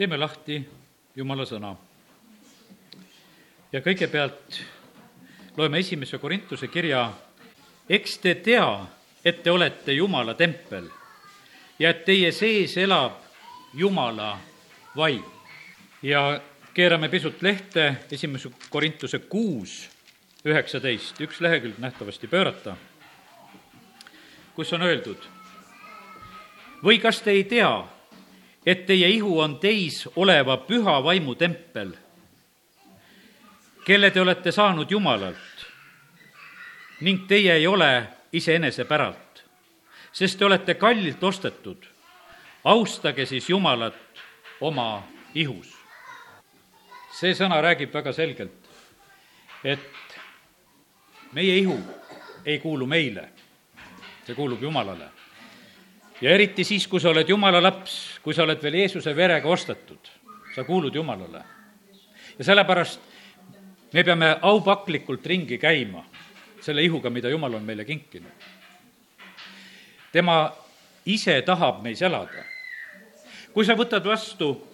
[0.00, 0.56] teeme lahti
[1.16, 1.74] Jumala sõna.
[3.72, 4.56] ja kõigepealt
[5.58, 7.12] loeme esimese Korintuse kirja.
[7.88, 8.86] eks te tea,
[9.24, 10.88] et te olete Jumala tempel
[11.78, 13.12] ja et teie sees elab
[13.74, 14.38] Jumala
[14.96, 15.22] vaim.
[16.02, 16.40] ja
[16.74, 19.90] keerame pisut lehte, esimese Korintuse kuus,
[20.44, 22.76] üheksateist, üks lehekülg nähtavasti pöörata,
[24.54, 25.28] kus on öeldud,
[26.82, 27.99] või kas te ei tea,
[28.66, 31.92] et teie ihu on teis oleva püha vaimu tempel,
[33.84, 35.66] kelle te olete saanud Jumalalt
[37.00, 39.44] ning teie ei ole iseenese päralt,
[40.12, 41.86] sest te olete kallilt ostetud.
[42.64, 43.94] austage siis Jumalat
[44.60, 45.02] oma
[45.34, 45.76] ihus.
[47.12, 48.68] see sõna räägib väga selgelt,
[49.64, 50.18] et
[51.32, 51.78] meie ihu
[52.44, 53.28] ei kuulu meile,
[54.26, 55.19] see kuulub Jumalale
[56.20, 60.10] ja eriti siis, kui sa oled Jumala laps, kui sa oled veel Jeesuse verega ostetud,
[60.54, 61.42] sa kuulud Jumalale.
[62.38, 63.00] ja sellepärast
[63.92, 66.04] me peame aupaklikult ringi käima
[66.60, 68.32] selle ihuga, mida Jumal on meile kinkinud.
[70.12, 70.52] tema
[71.06, 72.44] ise tahab meis elada.
[73.52, 74.66] kui sa võtad vastu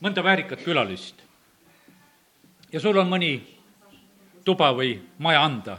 [0.00, 1.22] mõnda väärikat külalist
[2.72, 3.40] ja sul on mõni
[4.44, 5.78] tuba või maja anda,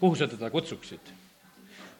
[0.00, 1.00] kuhu sa teda kutsuksid?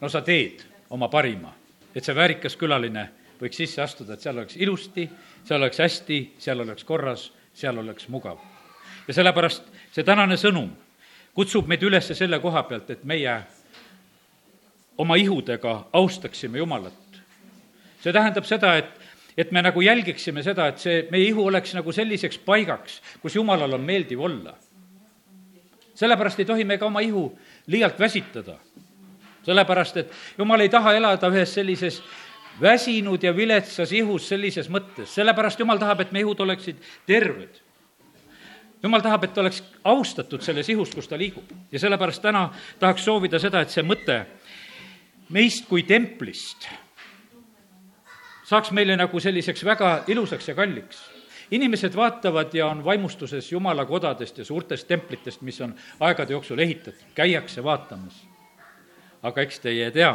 [0.00, 1.63] no sa teed oma parima
[1.94, 3.08] et see väärikas külaline
[3.40, 5.08] võiks sisse astuda, et seal oleks ilusti,
[5.44, 8.38] seal oleks hästi, seal oleks korras, seal oleks mugav.
[9.08, 10.70] ja sellepärast see tänane sõnum
[11.34, 13.34] kutsub meid üles selle koha pealt, et meie
[14.98, 17.22] oma ihudega austaksime Jumalat.
[18.00, 18.90] see tähendab seda, et,
[19.36, 23.72] et me nagu jälgiksime seda, et see, meie ihu oleks nagu selliseks paigaks, kus Jumalal
[23.72, 24.54] on meeldiv olla.
[25.94, 27.26] sellepärast ei tohi me ka oma ihu
[27.66, 28.58] liialt väsitada
[29.44, 32.02] sellepärast, et jumal ei taha elada ühes sellises
[32.60, 37.60] väsinud ja viletsas ihus sellises mõttes, sellepärast jumal tahab, et meie ihud oleksid terved.
[38.82, 41.48] jumal tahab, et oleks austatud selles ihus, kus ta liigub.
[41.72, 44.24] Ja sellepärast täna tahaks soovida seda, et see mõte
[45.32, 46.68] meist kui templist
[48.44, 51.00] saaks meile nagu selliseks väga ilusaks ja kalliks.
[51.50, 57.00] Inimesed vaatavad ja on vaimustuses jumala kodadest ja suurtest templitest, mis on aegade jooksul ehitatud,
[57.14, 58.33] käiakse vaatamas
[59.24, 60.12] aga eks teie tea,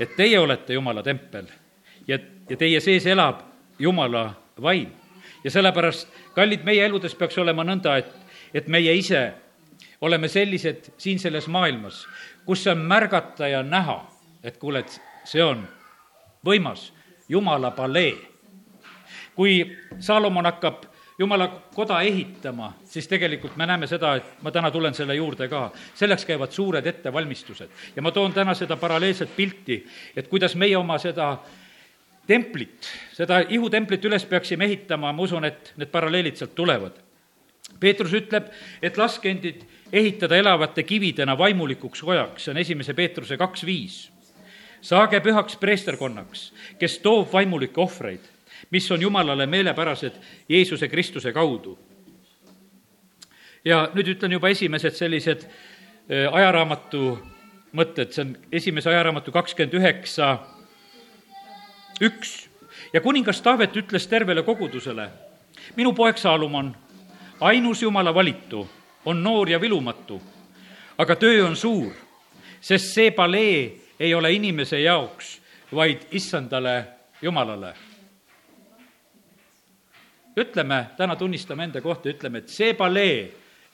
[0.00, 1.48] et teie olete Jumala tempel
[2.08, 3.42] ja, ja teie sees elab
[3.78, 4.30] Jumala
[4.62, 4.90] vaim.
[5.44, 8.08] ja sellepärast, kallid, meie eludes peaks olema nõnda, et,
[8.54, 9.20] et meie ise
[10.00, 12.06] oleme sellised siin selles maailmas,
[12.46, 14.00] kus on märgata ja näha,
[14.42, 15.66] et kuule, et see on
[16.46, 16.92] võimas
[17.28, 18.16] Jumala palee.
[19.36, 24.94] kui Saalomon hakkab jumala koda ehitama, siis tegelikult me näeme seda, et ma täna tulen
[24.94, 25.68] selle juurde ka,
[25.98, 27.70] selleks käivad suured ettevalmistused.
[27.96, 29.86] ja ma toon täna seda paralleelset pilti,
[30.16, 31.38] et kuidas meie oma seda
[32.26, 37.00] templit, seda ihutemplit üles peaksime ehitama, ma usun, et need paralleelid sealt tulevad.
[37.80, 38.48] Peetrus ütleb,
[38.82, 44.10] et laske endid ehitada elavate kividena vaimulikuks kojaks, see on esimese Peetruse kaks viis.
[44.80, 48.37] saage pühaks preesterkonnaks, kes toob vaimulikke ohvreid
[48.70, 50.12] mis on Jumalale meelepärased
[50.48, 51.78] Jeesuse Kristuse kaudu.
[53.64, 57.18] ja nüüd ütlen juba esimesed sellised äh, ajaraamatu
[57.72, 60.38] mõtted, see on esimese ajaraamatu kakskümmend üheksa,
[62.00, 62.48] üks.
[62.92, 65.08] ja kuningas Taavet ütles tervele kogudusele,
[65.76, 66.72] minu poeg Saalomon,
[67.40, 68.68] ainus Jumala valitu,
[69.04, 70.20] on noor ja vilumatu,
[70.98, 71.92] aga töö on suur,
[72.60, 73.60] sest see palee
[73.98, 75.38] ei ole inimese jaoks,
[75.74, 76.84] vaid issandale
[77.22, 77.74] Jumalale
[80.38, 83.18] ütleme, täna tunnistame enda kohta, ütleme, et see palee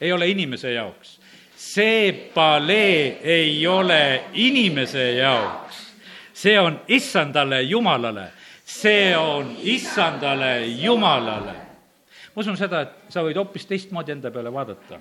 [0.01, 1.21] ei ole inimese jaoks.
[1.57, 5.77] see palee ei ole inimese jaoks.
[6.33, 8.31] see on issandale Jumalale,
[8.65, 11.55] see on issandale Jumalale.
[12.35, 14.99] ma usun seda, et sa võid hoopis teistmoodi enda peale vaadata,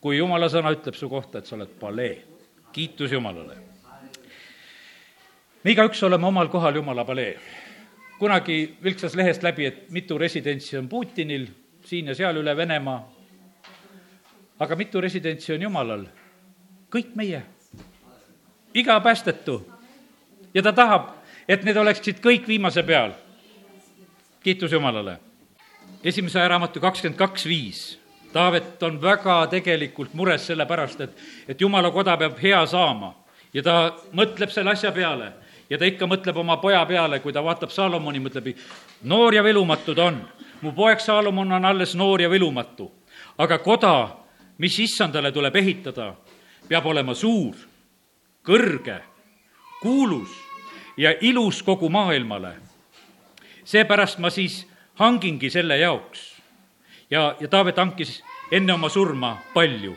[0.00, 2.22] kui Jumala sõna ütleb su kohta, et sa oled palee.
[2.72, 3.56] kiitus Jumalale.
[5.64, 7.36] me igaüks oleme omal kohal Jumala palee
[8.18, 11.46] kunagi vilksas lehest läbi, et mitu residentsi on Putinil
[11.84, 13.00] siin ja seal üle Venemaa,
[14.58, 16.06] aga mitu residentsi on Jumalal?
[16.92, 17.42] kõik meie,
[18.74, 19.72] iga päästetu.
[20.54, 21.08] ja ta tahab,
[21.48, 23.12] et need oleksid kõik viimase peal.
[24.42, 25.18] kiitus Jumalale.
[26.04, 27.98] esimese ajaraamatu kakskümmend kaks viis.
[28.32, 31.10] Taavet on väga tegelikult mures selle pärast, et,
[31.48, 33.14] et Jumala koda peab hea saama
[33.52, 33.74] ja ta
[34.12, 35.32] mõtleb selle asja peale
[35.72, 38.50] ja ta ikka mõtleb oma poja peale, kui ta vaatab Saalomoni, mõtleb,
[39.08, 40.20] noor ja vilumatu ta on.
[40.60, 42.90] mu poeg Saalomon on alles noor ja vilumatu.
[43.38, 44.16] aga koda,
[44.58, 46.14] mis issandale tuleb ehitada,
[46.68, 47.54] peab olema suur,
[48.44, 49.00] kõrge,
[49.80, 50.28] kuulus
[50.96, 52.56] ja ilus kogu maailmale.
[53.64, 56.42] seepärast ma siis hangingi selle jaoks.
[57.10, 59.96] ja, ja Taavet hankis enne oma surma palju.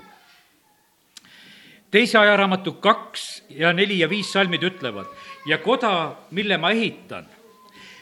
[1.92, 5.06] teise ajaraamatu kaks ja neli ja viis salmid ütlevad
[5.45, 7.25] ja koda, mille ma ehitan,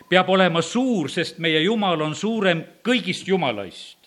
[0.09, 3.97] peab olema suur, sest meie Jumal on suurem kõigist jumalaist.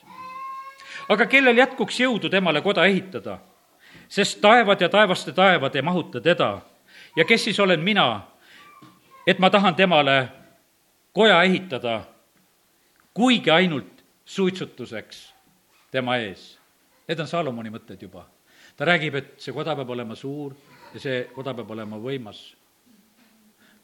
[1.09, 3.38] aga kellel jätkuks jõudu temale koda ehitada?
[4.09, 6.61] sest taevad ja taevaste taevad ei mahuta teda.
[7.17, 8.23] ja kes siis olen mina,
[9.27, 10.29] et ma tahan temale
[11.12, 12.05] koja ehitada,
[13.15, 15.35] kuigi ainult suitsutuseks
[15.91, 16.59] tema ees.
[17.09, 18.27] Need on Saalomoni mõtted juba.
[18.77, 20.53] ta räägib, et see koda peab olema suur
[20.94, 22.56] ja see koda peab olema võimas.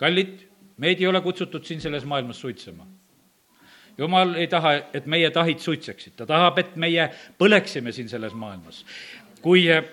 [0.02, 0.42] Kallid,
[0.82, 2.86] meid ei ole kutsutud siin selles maailmas suitsema.
[3.98, 8.84] jumal ei taha, et meie tahid suitseksid, ta tahab, et meie põleksime siin selles maailmas.
[9.42, 9.84] kui eh,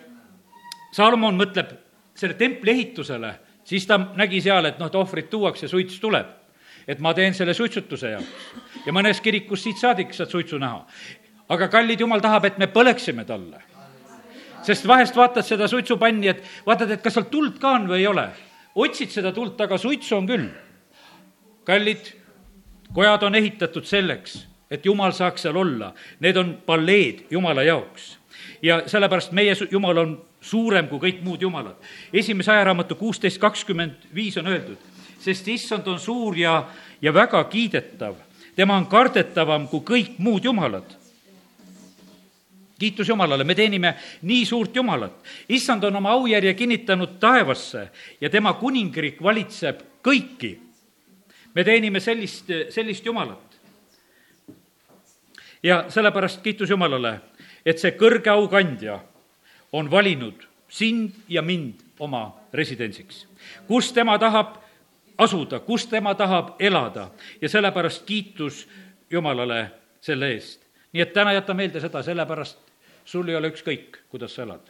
[0.91, 1.75] Saalomon mõtleb
[2.17, 3.33] selle templi ehitusele,
[3.63, 6.35] siis ta nägi seal, et noh, et ohvrit tuuakse, suits tuleb.
[6.87, 8.53] et ma teen selle suitsutuse jaoks.
[8.85, 10.85] ja mõnes kirikus siit saadik saad suitsu näha.
[11.49, 13.61] aga kallid jumal tahab, et me põleksime talle.
[14.63, 18.07] sest vahest vaatad seda suitsupanni, et vaatad, et kas seal tuld ka on või ei
[18.07, 18.29] ole.
[18.75, 20.49] Otsid seda tuld, aga suitsu on küll.
[21.65, 22.13] kallid,
[22.93, 25.93] kojad on ehitatud selleks, et jumal saaks seal olla.
[26.19, 28.17] Need on palleed jumala jaoks.
[28.61, 31.75] ja sellepärast meie jumal on suurem kui kõik muud jumalad.
[32.13, 34.77] esimese ajaraamatu kuusteist kakskümmend viis on öeldud,
[35.19, 36.69] sest issand on suur ja,
[37.01, 38.15] ja väga kiidetav,
[38.55, 40.98] tema on kardetavam kui kõik muud jumalad
[42.79, 45.23] kiitus Jumalale, me teenime nii suurt Jumalat.
[45.49, 47.89] issand on oma aujärje kinnitanud taevasse
[48.21, 50.59] ja tema kuningriik valitseb kõiki.
[51.53, 53.59] me teenime sellist, sellist Jumalat.
[55.63, 57.19] ja sellepärast kiitus Jumalale,
[57.65, 58.99] et see kõrge au kandja
[59.71, 63.27] on valinud sind ja mind oma residentsiks,
[63.67, 64.55] kus tema tahab
[65.17, 67.09] asuda, kus tema tahab elada
[67.41, 68.67] ja sellepärast kiitus
[69.11, 69.71] Jumalale
[70.01, 70.61] selle eest.
[70.93, 72.68] nii et täna jäta meelde seda, sellepärast
[73.09, 74.69] sul ei ole ükskõik, kuidas sa elad.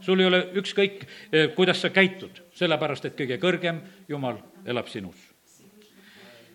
[0.00, 5.16] sul ei ole ükskõik, eh, kuidas sa käitud, sellepärast et kõige kõrgem Jumal elab sinus.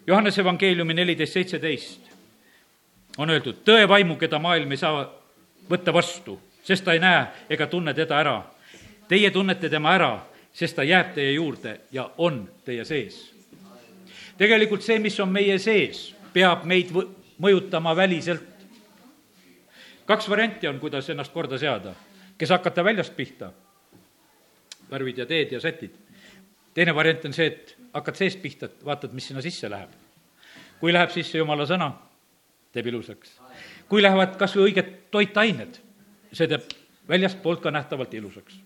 [0.07, 2.11] Johannese evangeeliumi neliteist seitseteist
[3.17, 5.05] on öeldud, tõe vaimu, keda maailm ei saa
[5.69, 8.35] võtta vastu sest ta ei näe ega tunne teda ära.
[9.07, 10.11] Teie tunnete tema ära,
[10.53, 13.31] sest ta jääb teie juurde ja on teie sees.
[14.37, 16.89] tegelikult see, mis on meie sees, peab meid
[17.39, 18.54] mõjutama väliselt.
[20.07, 21.93] Kaks varianti on, kuidas ennast korda seada.
[22.37, 23.51] kes hakata väljast pihta,
[24.91, 25.91] värvid ja teed ja sätid.
[26.73, 29.89] teine variant on see, et hakkad seest pihta, et vaatad, mis sinna sisse läheb.
[30.79, 31.91] kui läheb sisse jumala sõna,
[32.71, 33.39] teeb ilusaks.
[33.89, 35.85] kui lähevad kas või õiged toitained
[36.35, 36.71] see teeb
[37.09, 38.59] väljastpoolt ka nähtavalt ilusaks.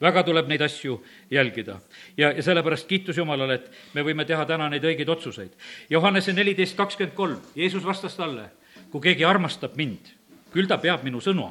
[0.00, 1.00] väga tuleb neid asju
[1.30, 1.80] jälgida
[2.16, 5.50] ja, ja sellepärast kiitus Jumalale, et me võime teha täna neid õigeid otsuseid.
[5.90, 8.50] Johannese neliteist kakskümmend kolm, Jeesus vastas talle,
[8.90, 10.12] kui keegi armastab mind,
[10.52, 11.48] küll ta peab minu sõnu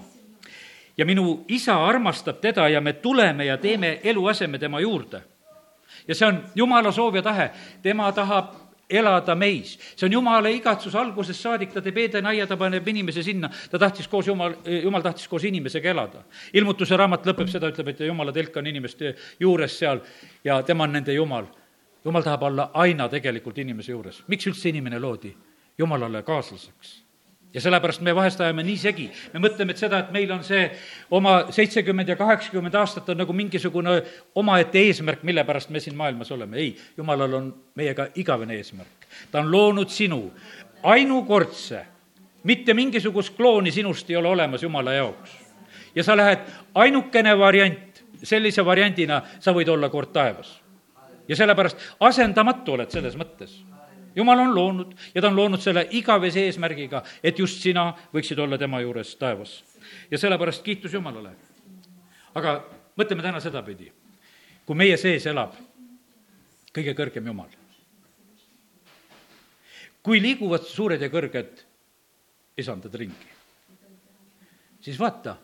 [0.97, 5.21] ja minu isa armastab teda ja me tuleme ja teeme eluaseme tema juurde.
[6.07, 7.51] ja see on Jumala soov ja tahe,
[7.81, 8.55] tema tahab
[8.89, 9.79] elada meis.
[9.95, 14.07] see on Jumala igatsus algusest saadik, ta teeb Edeni-aia, ta paneb inimese sinna, ta tahtis
[14.07, 16.23] koos Jumal, Jumal tahtis koos inimesega elada.
[16.53, 20.01] ilmutuse raamat lõpeb seda, ütleb, et Jumala telk on inimeste juures seal
[20.43, 21.45] ja tema on nende Jumal.
[22.05, 24.23] Jumal tahab olla aina tegelikult inimese juures.
[24.27, 25.35] miks üldse inimene loodi?
[25.77, 27.06] Jumalale kaaslaseks
[27.53, 30.65] ja sellepärast me vahest ajame nii segi, me mõtleme, et seda, et meil on see
[31.15, 34.01] oma seitsekümmend ja kaheksakümmend aastat on nagu mingisugune
[34.35, 36.57] omaette eesmärk, mille pärast me siin maailmas oleme.
[36.57, 39.07] ei, jumalal on meiega igavene eesmärk.
[39.31, 40.33] ta on loonud sinu
[40.83, 41.85] ainukordse,
[42.43, 45.37] mitte mingisugust klooni sinust ei ole olemas Jumala jaoks.
[45.95, 46.39] ja sa lähed
[46.75, 50.59] ainukene variant, sellise variandina sa võid olla kord taevas.
[51.27, 53.63] ja sellepärast asendamatu oled selles mõttes
[54.17, 58.57] jumal on loonud ja ta on loonud selle igavese eesmärgiga, et just sina võiksid olla
[58.57, 59.63] tema juures taevas.
[60.11, 61.35] ja sellepärast kiitus Jumalale.
[62.35, 62.63] aga
[62.97, 63.91] mõtleme täna sedapidi,
[64.65, 65.53] kui meie sees elab
[66.73, 67.49] kõige kõrgem Jumal,
[70.03, 71.63] kui liiguvad suured ja kõrged
[72.57, 73.29] isandad ringi,
[74.81, 75.37] siis vaata,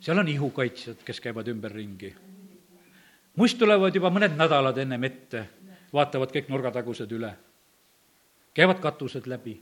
[0.00, 2.14] seal on ihukaitsjad, kes käivad ümberringi.
[3.36, 5.48] muist tulevad juba mõned nädalad ennem ette,
[5.92, 7.32] vaatavad kõik nurgatagused üle
[8.54, 9.60] käivad katused läbi.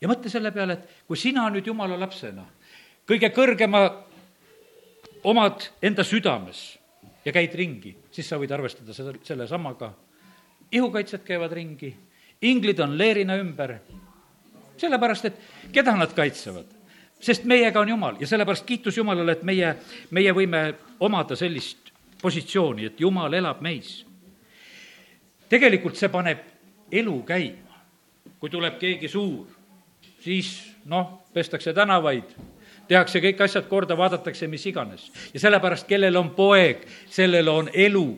[0.00, 2.46] ja mõtle selle peale, et kui sina nüüd jumala lapsena
[3.10, 3.80] kõige kõrgema
[5.26, 6.60] omad enda südames
[7.24, 9.92] ja käid ringi, siis sa võid arvestada seda, sellesamaga.
[10.72, 11.96] ihukaitsjad käivad ringi,
[12.42, 13.78] inglid on leerina ümber,
[14.78, 15.40] sellepärast et
[15.72, 16.78] keda nad kaitsevad?
[17.20, 19.74] sest meiega on Jumal ja sellepärast kiitus Jumalale, et meie,
[20.10, 21.90] meie võime omada sellist
[22.22, 24.06] positsiooni, et Jumal elab meis.
[25.48, 26.46] tegelikult see paneb
[26.92, 27.69] elu käima
[28.40, 29.46] kui tuleb keegi suur,
[30.24, 30.54] siis
[30.88, 32.32] noh, pestakse tänavaid,
[32.88, 35.10] tehakse kõik asjad korda, vaadatakse mis iganes.
[35.34, 38.08] ja sellepärast, kellel on poeg, sellel on elu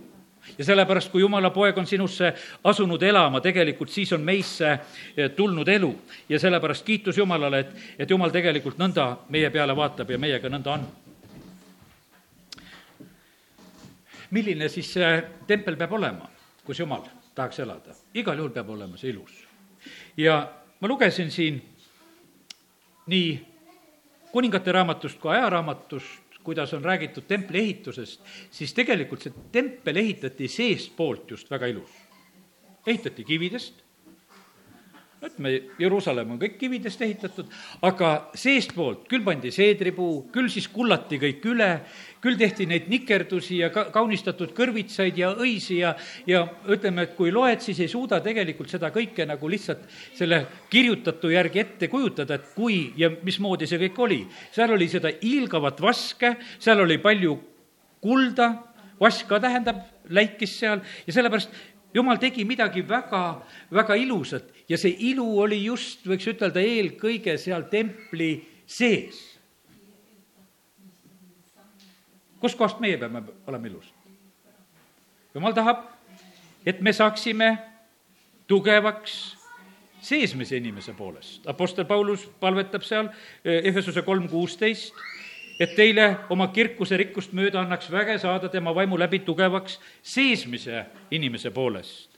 [0.59, 2.33] ja sellepärast, kui jumala poeg on sinusse
[2.65, 5.93] asunud elama, tegelikult siis on meisse eh, tulnud elu.
[6.29, 10.77] ja sellepärast kiitus Jumalale, et, et Jumal tegelikult nõnda meie peale vaatab ja meiega nõnda
[10.79, 10.87] on.
[14.31, 15.15] milline siis see
[15.47, 16.29] tempel peab olema,
[16.65, 17.97] kus Jumal tahaks elada?
[18.15, 19.42] igal juhul peab olema see ilus.
[20.17, 21.63] Ja ma lugesin siin
[23.07, 23.47] nii
[24.33, 28.21] kuningate raamatust kui ajaraamatust, kuidas on räägitud templi ehitusest,
[28.51, 31.91] siis tegelikult see tempel ehitati seestpoolt just väga ilus.
[32.87, 33.75] ehitati kividest,
[35.23, 37.51] ütleme, Jeruusalemm on kõik kividest ehitatud,
[37.87, 41.69] aga seestpoolt küll pandi seedripuu, küll siis kullati kõik üle,
[42.23, 45.93] küll tehti neid nikerdusi ja ka kaunistatud kõrvitsaid ja õisi ja,
[46.27, 49.87] ja ütleme, et kui loed, siis ei suuda tegelikult seda kõike nagu lihtsalt
[50.19, 54.21] selle kirjutatu järgi ette kujutada, et kui ja mismoodi see kõik oli.
[54.51, 57.39] seal oli seda hiilgavat vaske, seal oli palju
[58.03, 58.53] kulda,
[59.03, 61.55] vask ka tähendab, läikis seal ja sellepärast
[61.95, 67.69] jumal tegi midagi väga, väga ilusat ja see ilu oli just, võiks ütelda, eelkõige seal
[67.71, 68.35] templi
[68.67, 69.29] sees.
[72.43, 73.95] kuskohast meie peame olema ilusad?
[75.35, 75.87] jumal tahab,
[76.67, 77.55] et me saaksime
[78.47, 79.37] tugevaks
[80.03, 81.47] seesmise inimese poolest.
[81.47, 83.09] Apostel Paulus palvetab seal
[83.45, 84.95] eh, Efesuse kolm kuusteist,
[85.61, 91.51] et teile oma kirkuse rikkust mööda annaks väge saada tema vaimu läbi tugevaks seesmise inimese
[91.51, 92.11] poolest.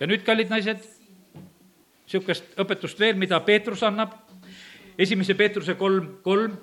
[0.00, 0.82] ja nüüd, kallid naised,
[2.06, 4.12] niisugust õpetust veel, mida Peetrus annab,
[4.98, 6.56] esimese Peetruse kolm, kolm,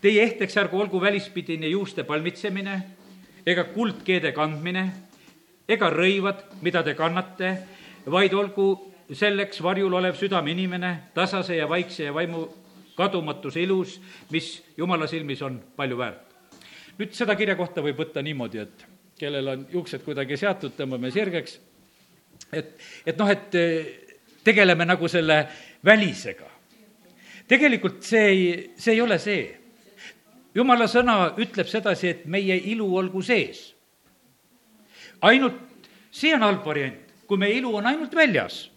[0.00, 2.82] teie ehteks ärgu olgu välispidine juuste palmitsemine
[3.46, 4.90] ega kuldkeede kandmine
[5.68, 7.54] ega rõivad, mida te kannate,
[8.06, 8.68] vaid olgu
[9.12, 12.46] selleks varjul olev südameinimene, tasase ja vaikse ja vaimu
[12.96, 13.98] kadumatus ilus,
[14.30, 16.34] mis jumala silmis on palju väärt.
[16.98, 18.84] nüüd seda kirja kohta võib võtta niimoodi, et
[19.18, 21.58] kellel on juuksed kuidagi seatud, tõmbame sirgeks,
[22.52, 22.74] et,
[23.06, 23.88] et noh, et eh,
[24.44, 25.40] tegeleme nagu selle
[25.84, 26.50] välisega.
[27.48, 29.56] tegelikult see ei, see ei ole see.
[30.54, 33.74] jumala sõna ütleb sedasi, et meie ilu olgu sees.
[35.20, 35.58] ainult
[36.10, 38.70] see on halb variant, kui meie ilu on ainult väljas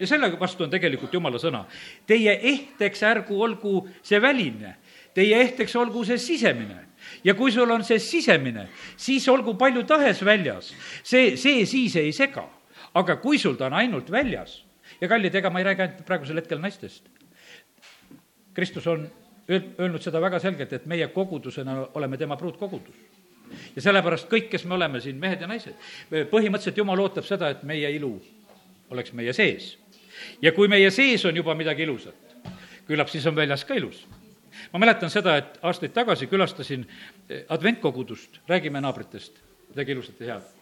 [0.00, 1.64] ja selle vastu on tegelikult jumala sõna.
[2.06, 4.76] Teie ehteks ärgu olgu see väline,
[5.16, 6.82] teie ehteks olgu see sisemine.
[7.24, 10.72] ja kui sul on see sisemine, siis olgu palju tahes väljas,
[11.02, 12.48] see, see siis ei sega.
[12.94, 14.64] aga kui sul ta on ainult väljas
[15.00, 17.04] ja kallid, ega ma ei räägi ainult praegusel hetkel naistest.
[18.54, 19.10] Kristus on
[19.48, 22.94] öelnud seda väga selgelt, et meie kogudusena oleme tema pruutkogudus
[23.76, 25.76] ja sellepärast kõik, kes me oleme siin, mehed ja naised,
[26.32, 28.16] põhimõtteliselt Jumal ootab seda, et meie ilu
[28.90, 29.74] oleks meie sees
[30.42, 32.36] ja kui meie sees on juba midagi ilusat,
[32.86, 34.06] küllap siis on väljas ka ilus.
[34.72, 36.86] ma mäletan seda, et aastaid tagasi külastasin
[37.28, 40.52] eh, adventkogudust, räägime naabritest, midagi ilusat ja head.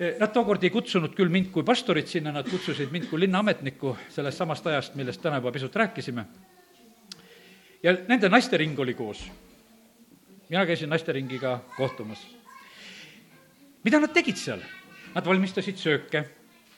[0.00, 3.96] Eh, nad tookord ei kutsunud küll mind kui pastorit sinna, nad kutsusid mind kui linnaametnikku
[4.08, 6.24] sellest samast ajast, millest täna juba pisut rääkisime.
[7.82, 9.30] ja nende naistering oli koos.
[10.48, 12.26] mina käisin naisteringiga kohtumas.
[13.84, 14.60] mida nad tegid seal?
[15.14, 16.24] Nad valmistasid sööke,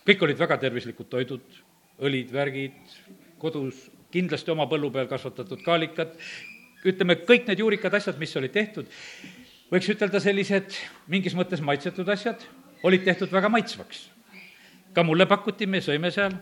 [0.06, 1.58] kõik olid väga tervislikud toidud,
[2.02, 2.96] õlid, värgid,
[3.42, 6.14] kodus kindlasti oma põllu peal kasvatatud kaalikad,
[6.88, 8.88] ütleme, kõik need juurikad asjad, mis olid tehtud,
[9.72, 10.74] võiks ütelda sellised
[11.12, 12.42] mingis mõttes maitsetud asjad,
[12.86, 14.10] olid tehtud väga maitsvaks.
[14.92, 16.34] ka mulle pakuti, me sõime seal.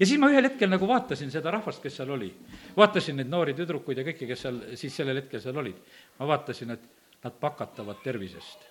[0.00, 2.32] ja siis ma ühel hetkel nagu vaatasin seda rahvast, kes seal oli.
[2.76, 5.76] vaatasin neid noori tüdrukuid ja kõiki, kes seal siis sellel hetkel seal olid.
[6.18, 6.80] ma vaatasin, et
[7.24, 8.66] nad pakatavad tervisest.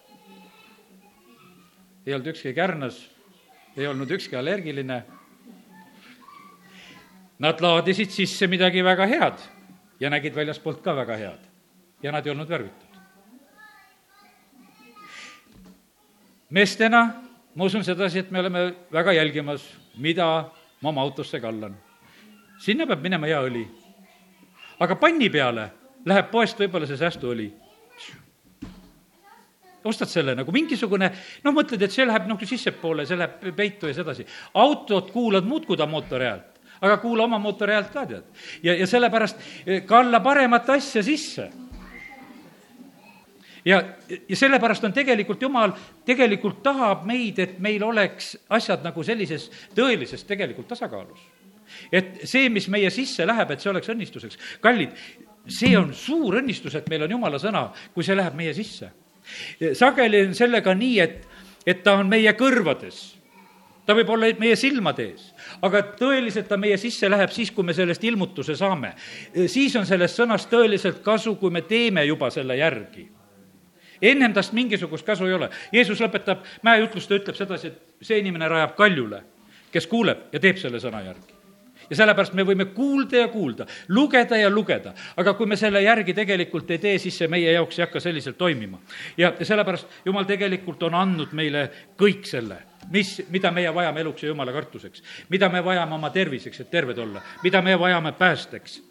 [2.05, 3.09] ei olnud ükski kärnas,
[3.77, 5.03] ei olnud ükski allergiline
[7.39, 9.41] Nad laadisid sisse midagi väga head
[9.99, 11.39] ja nägid väljaspoolt ka väga head
[12.03, 12.89] ja nad ei olnud värvitud.
[16.49, 17.23] meestena
[17.55, 19.65] ma usun sedasi, et me oleme väga jälgimas,
[19.97, 20.49] mida
[20.81, 21.75] ma oma autosse kallan.
[22.59, 23.67] sinna peab minema hea õli.
[24.79, 25.71] aga panni peale
[26.05, 27.51] läheb poest võib-olla see säästuõli.
[29.85, 31.11] Ostad selle nagu mingisugune,
[31.43, 34.25] noh, mõtled, et see läheb nagu sissepoole, see läheb peitu ja sedasi.
[34.53, 38.23] autot kuulad muudkui ta mootori häält aga kuula oma mootori häält ka, tead.
[38.63, 41.49] ja, ja sellepärast eh, kalla paremat asja sisse
[43.65, 43.83] ja,
[44.29, 45.71] ja sellepärast on tegelikult Jumal,
[46.05, 51.19] tegelikult tahab meid, et meil oleks asjad nagu sellises tõelises tegelikult tasakaalus.
[51.91, 54.39] et see, mis meie sisse läheb, et see oleks õnnistuseks.
[54.61, 54.91] kallid,
[55.47, 58.91] see on suur õnnistus, et meil on Jumala sõna, kui see läheb meie sisse.
[59.73, 61.27] Sageli on sellega nii, et,
[61.65, 63.01] et ta on meie kõrvades
[63.85, 65.25] ta võib olla meie silmade ees,
[65.61, 68.93] aga tõeliselt ta meie sisse läheb siis, kui me sellest ilmutuse saame.
[69.47, 73.09] siis on sellest sõnast tõeliselt kasu, kui me teeme juba selle järgi
[74.11, 75.49] ennem tast mingisugust kasu ei ole.
[75.71, 79.23] Jeesus lõpetab mäejutlust, ta ütleb sedasi, et see inimene rajab kaljule,
[79.71, 81.32] kes kuuleb ja teeb selle sõna järgi
[81.93, 86.15] ja sellepärast me võime kuulda ja kuulda, lugeda ja lugeda, aga kui me selle järgi
[86.17, 88.81] tegelikult ei tee, siis see meie jaoks ei hakka selliselt toimima.
[89.17, 91.67] ja sellepärast Jumal tegelikult on andnud meile
[91.99, 92.57] kõik selle,
[92.91, 96.97] mis, mida meie vajame eluks ja Jumala kartuseks, mida me vajame oma terviseks, et terved
[96.97, 98.81] olla, mida me vajame päästeks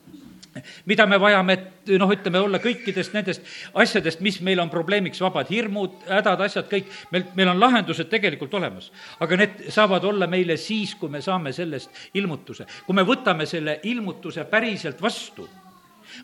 [0.86, 5.48] mida me vajame, et noh, ütleme, olla kõikidest nendest asjadest, mis meil on probleemiks vabad,
[5.50, 8.90] hirmud, hädad, asjad, kõik, meil, meil on lahendused tegelikult olemas.
[9.20, 13.80] aga need saavad olla meile siis, kui me saame sellest ilmutuse, kui me võtame selle
[13.82, 15.48] ilmutuse päriselt vastu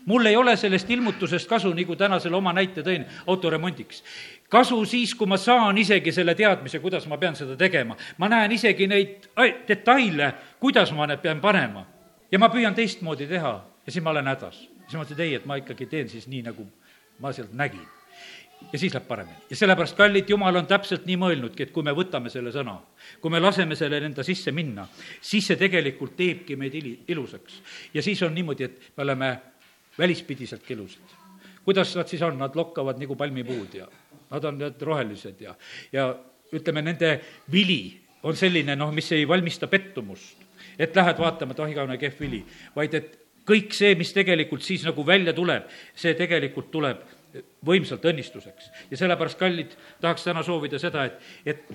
[0.05, 4.03] mul ei ole sellest ilmutusest kasu, nagu täna selle oma näite tõin autoremondiks.
[4.49, 7.95] kasu siis, kui ma saan isegi selle teadmise, kuidas ma pean seda tegema.
[8.17, 9.29] ma näen isegi neid
[9.67, 11.85] detaile, kuidas ma need pean panema.
[12.31, 14.57] ja ma püüan teistmoodi teha ja siis ma olen hädas.
[14.59, 16.65] siis ma mõtlesin, et ei, et ma ikkagi teen siis nii, nagu
[17.19, 17.87] ma sealt nägin.
[18.73, 19.37] ja siis läheb paremini.
[19.49, 22.75] ja sellepärast, kallid, Jumal on täpselt nii mõelnudki, et kui me võtame selle sõna,
[23.21, 24.85] kui me laseme sellel enda sisse minna,
[25.21, 27.61] siis see tegelikult teebki meid ili-, ilusaks.
[27.93, 29.31] ja siis on niimoodi, et me oleme
[29.97, 31.17] välispidiselt ilusad.
[31.65, 33.87] kuidas nad siis on, nad lokkavad nagu palmipuud ja
[34.29, 35.55] nad on need rohelised ja,
[35.91, 36.11] ja
[36.53, 37.15] ütleme, nende
[37.51, 40.45] vili on selline, noh, mis ei valmista pettumust
[40.79, 42.39] et lähed vaatama, et ah, igavene kehv vili,
[42.75, 43.17] vaid et
[43.49, 47.01] kõik see, mis tegelikult siis nagu välja tuleb, see tegelikult tuleb
[47.65, 48.69] võimsalt õnnistuseks.
[48.91, 51.73] ja sellepärast, kallid, tahaks täna soovida seda, et, et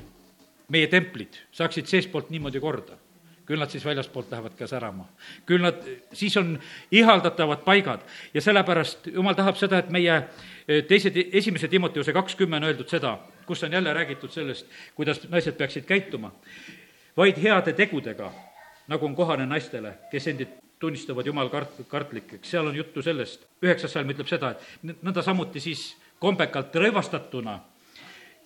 [0.69, 2.99] meie templid saaksid seestpoolt niimoodi korda
[3.45, 5.05] küll nad siis väljaspoolt lähevad ka särama.
[5.47, 5.77] küll nad,
[6.13, 6.59] siis on
[6.91, 8.01] ihaldatavad paigad
[8.35, 13.63] ja sellepärast jumal tahab seda, et meie eh, teised, esimese Timoteuse kakskümmend öeldud seda, kus
[13.63, 16.33] on jälle räägitud sellest, kuidas naised peaksid käituma,
[17.17, 18.33] vaid heade tegudega,
[18.89, 23.93] nagu on kohane naistele, kes endid tunnistavad jumal kart-, kartlikeks, seal on juttu sellest, üheksas
[23.93, 27.59] salm ütleb seda, et nõnda samuti siis kombekalt rõivastatuna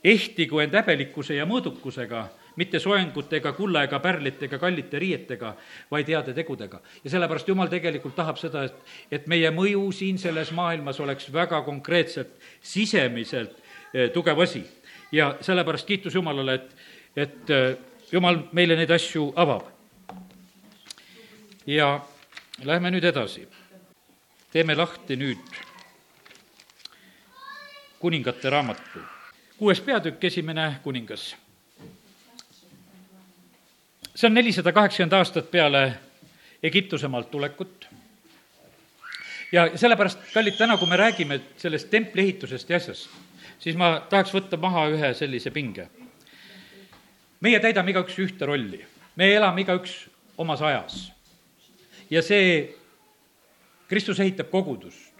[0.05, 2.25] ehtigu end häbelikkuse ja mõõdukusega,
[2.59, 5.53] mitte soengute ega kulla ega pärlite ega kallite riietega,
[5.91, 6.81] vaid heade tegudega.
[7.05, 8.79] ja sellepärast Jumal tegelikult tahab seda, et,
[9.11, 13.59] et meie mõju siin selles maailmas oleks väga konkreetselt, sisemiselt
[13.95, 14.65] eh, tugev asi.
[15.13, 16.77] ja sellepärast kiitus Jumalale, et,
[17.17, 17.77] et eh,
[18.13, 19.67] Jumal meile neid asju avab.
[21.67, 22.01] ja
[22.65, 23.49] Lähme nüüd edasi.
[24.53, 25.59] teeme lahti nüüd
[28.01, 28.99] kuningate raamatu.
[29.59, 31.37] kuues peatükk, esimene kuningas.
[34.15, 35.99] see on nelisada kaheksakümmend aastat peale
[36.63, 37.89] Egiptusemaalt tulekut.
[39.53, 43.09] ja sellepärast, kallid, täna, kui me räägime sellest templi ehitusest ja asjast,
[43.59, 45.87] siis ma tahaks võtta maha ühe sellise pinge.
[47.41, 48.85] meie täidame igaüks ühte rolli,
[49.17, 51.18] me elame igaüks omas ajas
[52.11, 52.75] ja see,
[53.89, 55.15] Kristus ehitab kogudust.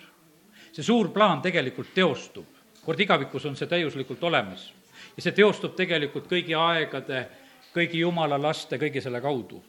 [0.73, 2.47] see suur plaan tegelikult teostub,
[2.85, 4.73] kord igavikus on see täiuslikult olemas.
[5.17, 7.27] ja see teostub tegelikult kõigi aegade,
[7.75, 9.63] kõigi jumala laste, kõigi selle kaudu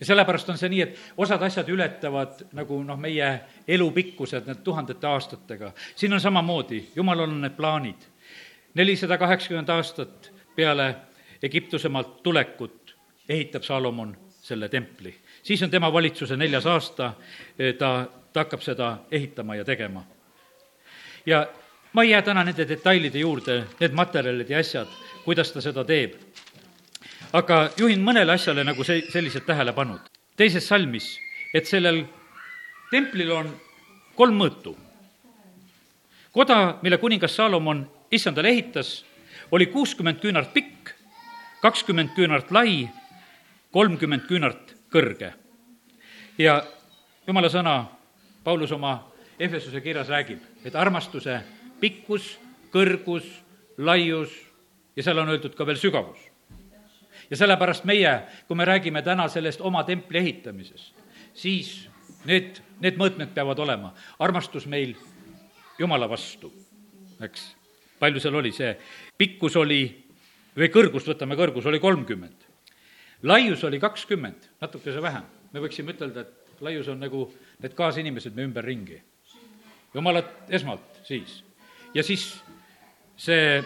[0.00, 3.28] ja sellepärast on see nii, et osad asjad ületavad nagu noh, meie
[3.68, 5.72] elupikkused, need tuhandete aastatega.
[5.96, 8.08] siin on samamoodi, jumalal on need plaanid.
[8.74, 10.94] nelisada kaheksakümmend aastat peale
[11.42, 12.96] Egiptusemaalt tulekut
[13.28, 15.14] ehitab Salomon selle templi
[15.48, 17.12] siis on tema valitsuse neljas aasta,
[17.78, 17.90] ta,
[18.32, 20.04] ta hakkab seda ehitama ja tegema.
[21.26, 21.46] ja
[21.92, 24.92] ma ei jää täna nende detailide juurde, need materjalid ja asjad,
[25.24, 26.20] kuidas ta seda teeb.
[27.32, 30.00] aga juhin mõnele asjale nagu see, sellised tähelepanud.
[30.36, 31.08] teises salmis,
[31.54, 32.04] et sellel
[32.90, 33.52] templil on
[34.14, 34.76] kolm mõõtu.
[36.32, 39.04] koda, mille kuningas Saalomon issandale ehitas,
[39.50, 40.92] oli kuuskümmend küünart pikk,
[41.62, 42.90] kakskümmend küünart lai,
[43.72, 45.32] kolmkümmend küünart kõrge.
[46.38, 46.62] ja
[47.26, 47.84] jumala sõna,
[48.44, 51.40] Paulus oma Efesuse kirjas räägib, et armastuse
[51.80, 52.38] pikkus,
[52.72, 53.26] kõrgus,
[53.78, 54.32] laius
[54.96, 56.18] ja seal on öeldud ka veel sügavus.
[57.30, 60.94] ja sellepärast meie, kui me räägime täna sellest oma templi ehitamisest,
[61.34, 61.88] siis
[62.24, 63.94] need, need mõõtmed peavad olema.
[64.18, 64.96] armastus meil
[65.78, 66.52] Jumala vastu,
[67.22, 67.54] eks.
[67.98, 68.72] palju seal oli, see
[69.18, 70.06] pikkus oli,
[70.56, 72.47] või kõrgust, võtame kõrgus, oli kolmkümmend
[73.22, 75.24] laius oli kakskümmend, natukese vähem.
[75.52, 77.24] me võiksime ütelda, et laius on nagu
[77.62, 79.02] need kaasinimesed me ümberringi.
[79.94, 81.42] jumalat esmalt siis.
[81.94, 82.42] ja siis
[83.16, 83.62] see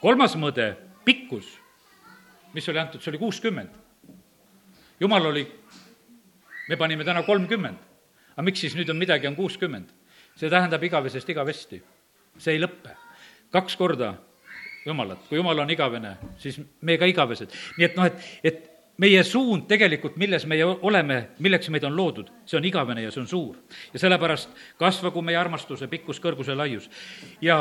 [0.00, 1.58] kolmas mõõde, pikkus,
[2.54, 3.70] mis oli antud, see oli kuuskümmend.
[5.00, 5.46] jumal oli,
[6.68, 7.78] me panime täna kolmkümmend.
[8.32, 9.94] aga miks siis nüüd on midagi, on kuuskümmend?
[10.36, 11.82] see tähendab igavesest igavesti.
[12.38, 12.96] see ei lõppe.
[13.50, 14.16] kaks korda
[14.88, 17.54] Jumalat, kui Jumal on igavene, siis me ka igavesed.
[17.78, 18.66] nii et noh, et, et
[18.98, 23.22] meie suund tegelikult, milles meie oleme, milleks meid on loodud, see on igavene ja see
[23.22, 23.56] on suur.
[23.92, 26.90] ja sellepärast kasvagu meie armastuse pikkus, kõrgus ja laius.
[27.40, 27.58] ja,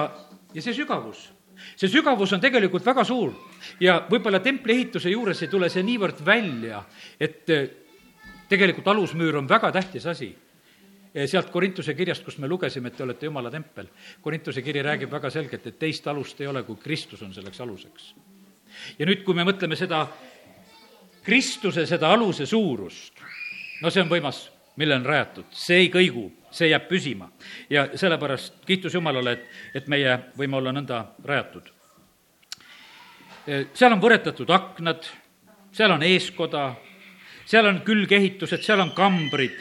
[0.54, 1.28] ja see sügavus,
[1.76, 3.36] see sügavus on tegelikult väga suur
[3.80, 6.84] ja võib-olla templi ehituse juures ei tule see niivõrd välja,
[7.20, 7.70] et eh,
[8.50, 10.34] tegelikult alusmüür on väga tähtis asi
[11.26, 13.88] sealt Korintuse kirjast, kus me lugesime, et te olete Jumala tempel.
[14.22, 18.16] Korintuse kiri räägib väga selgelt, et teist alust ei ole, kui Kristus on selleks aluseks.
[19.00, 20.06] ja nüüd, kui me mõtleme seda
[21.28, 23.20] Kristuse seda aluse suurust,
[23.82, 24.46] no see on võimas,
[24.80, 27.30] mille on rajatud, see ei kõigu, see jääb püsima.
[27.70, 31.72] ja sellepärast kiitus Jumalale, et, et meie võime olla nõnda rajatud.
[33.74, 35.10] seal on võretatud aknad,
[35.72, 36.76] seal on eeskoda,
[37.46, 39.60] seal on külgehitused, seal on kambrid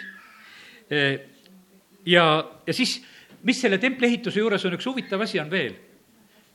[2.06, 2.26] ja,
[2.66, 2.98] ja siis,
[3.42, 5.74] mis selle templi ehituse juures on üks huvitav asi, on veel,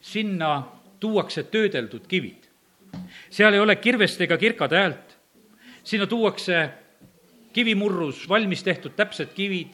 [0.02, 0.56] sinna
[1.00, 2.52] tuuakse töödeldud kivid
[3.30, 5.18] seal ei ole kirvest ega kirkade häält.
[5.84, 6.70] sinna tuuakse
[7.54, 9.74] kivimurrus valmis tehtud täpsed kivid,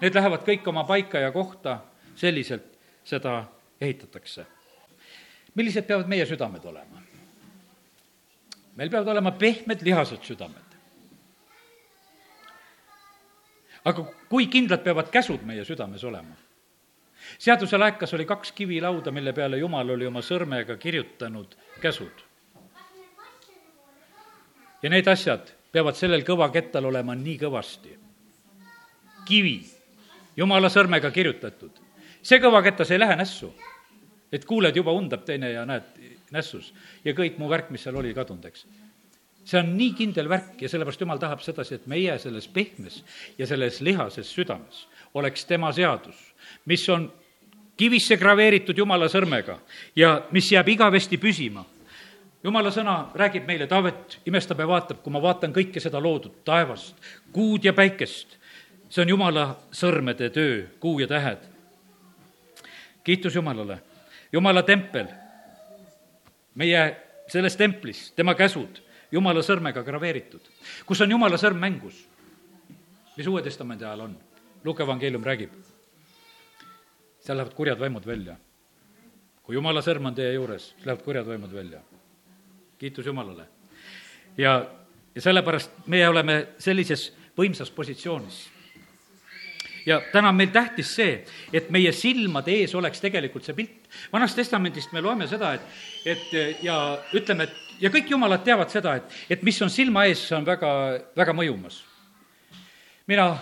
[0.00, 1.78] need lähevad kõik oma paika ja kohta,
[2.16, 3.44] selliselt seda
[3.80, 4.46] ehitatakse.
[5.54, 7.02] millised peavad meie südamed olema?
[8.76, 10.63] meil peavad olema pehmed lihased südamed.
[13.84, 16.36] Aga kui kindlad peavad käsud meie südames olema?
[17.38, 22.24] seaduse laekas oli kaks kivilauda, mille peale Jumal oli oma sõrmega kirjutanud käsud
[24.84, 27.96] ja need asjad peavad sellel kõvakettal olema nii kõvasti.
[29.24, 29.64] kivi,
[30.36, 31.70] jumala sõrmega kirjutatud.
[32.22, 33.54] see kõvaketas ei lähe nässu.
[34.32, 35.82] et kuuled, juba undab teine ja näed
[36.30, 38.66] nässus ja kõik mu värk, mis seal oli, kadunud, eks.
[39.44, 43.02] See on nii kindel värk ja sellepärast jumal tahab sedasi, et meie selles pehmes
[43.38, 46.16] ja selles lihases südames oleks tema seadus,
[46.66, 47.10] mis on
[47.76, 49.58] kivisse graveeritud jumala sõrmega
[49.96, 51.64] ja mis jääb igavesti püsima
[52.44, 56.94] jumala sõna räägib meile, Taavet imestab ja vaatab, kui ma vaatan kõike seda loodud, taevast,
[57.32, 58.36] kuud ja päikest,
[58.88, 61.50] see on jumala sõrmede töö, kuu ja tähed.
[63.04, 63.80] kiitus Jumalale,
[64.32, 65.06] Jumala tempel,
[66.54, 66.80] meie
[67.30, 68.80] selles templis, tema käsud,
[69.14, 70.42] Jumala sõrmega graveeritud.
[70.86, 72.04] kus on Jumala sõrm mängus?
[73.16, 74.18] mis Uue Testamendi ajal on?
[74.64, 75.50] Luuke evangeelium räägib.
[77.20, 78.36] seal lähevad kurjad vaimud välja.
[79.42, 81.82] kui Jumala sõrm on teie juures, lähevad kurjad vaimud välja
[82.84, 83.46] kiitus Jumalale.
[84.36, 84.66] ja,
[85.14, 88.50] ja sellepärast meie oleme sellises võimsas positsioonis.
[89.86, 93.88] ja täna on meil tähtis see, et meie silmade ees oleks tegelikult see pilt.
[94.12, 95.62] vanast testamendist me loeme seda, et,
[96.04, 100.28] et ja ütleme, et ja kõik jumalad teavad seda, et, et mis on silma ees,
[100.28, 100.70] see on väga,
[101.16, 101.82] väga mõjumas.
[103.06, 103.34] mina,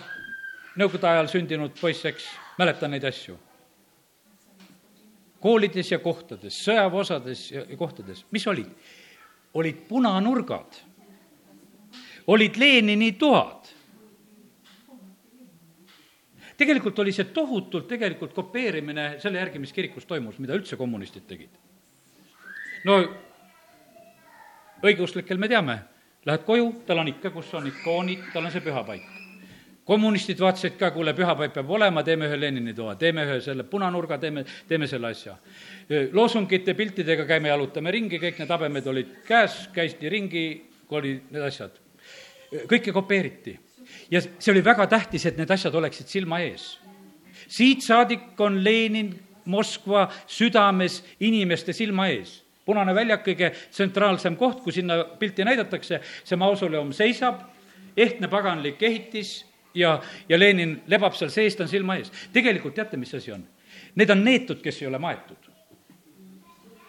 [0.75, 3.37] nõukogude ajal sündinud poiss, eks, mäletan neid asju
[5.43, 8.69] koolides ja kohtades, sõjaväeosades ja kohtades, mis olid?
[9.53, 10.79] olid punanurgad,
[12.33, 13.67] olid Lenini toad.
[16.57, 21.53] tegelikult oli see tohutult tegelikult kopeerimine selle järgi, mis kirikus toimus, mida üldse kommunistid tegid.
[22.89, 22.97] no
[24.83, 25.79] õigeusklikel me teame,
[26.25, 29.13] lähed koju, tal on ikka, kus on ikoonid, tal on see pühapaik
[29.85, 34.17] kommunistid vaatasid ka, kuule, pühapäev peab olema, teeme ühe Lenini toa, teeme ühe selle punanurga,
[34.19, 35.35] teeme, teeme selle asja.
[36.11, 40.45] loosungite, piltidega käime, jalutame ringi, kõik need habemed olid käes, käisti ringi,
[40.89, 41.79] olid need asjad.
[42.69, 43.59] kõike kopeeriti.
[44.11, 46.79] ja see oli väga tähtis, et need asjad oleksid silma ees.
[47.47, 54.75] siit saadik on Lenin Moskva südames inimeste silma ees punane väljak, kõige tsentraalsem koht, kui
[54.75, 57.41] sinna pilti näidatakse, see mausoleum seisab,
[57.97, 59.41] ehtne paganlik ehitis
[59.75, 59.97] ja,
[60.29, 62.11] ja Lenin lebab seal sees, ta on silma ees.
[62.33, 63.43] tegelikult teate, mis asi on?
[63.95, 65.51] Need on neetud, kes ei ole maetud.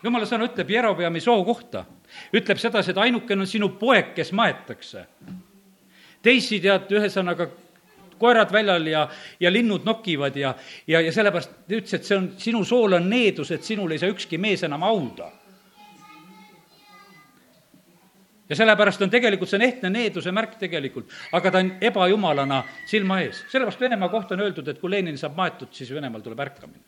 [0.05, 1.85] jumala sõna ütleb Jerobeami soo kohta,
[2.37, 5.07] ütleb sedasi, et ainukene on sinu poeg, kes maetakse.
[6.23, 7.49] teisi tead, ühesõnaga,
[8.19, 9.09] koerad väljal ja,
[9.41, 10.55] ja linnud nokivad ja,
[10.87, 13.99] ja, ja sellepärast ta ütles, et see on, sinu sool on needus, et sinul ei
[13.99, 15.33] saa ükski mees enam auda
[18.49, 23.21] ja sellepärast on tegelikult, see on ehtne needuse märk tegelikult, aga ta on ebajumalana silma
[23.25, 23.45] ees.
[23.53, 26.85] sellepärast Venemaa kohta on öeldud, et kui Lenin saab maetud, siis Venemaal tuleb ärkamine.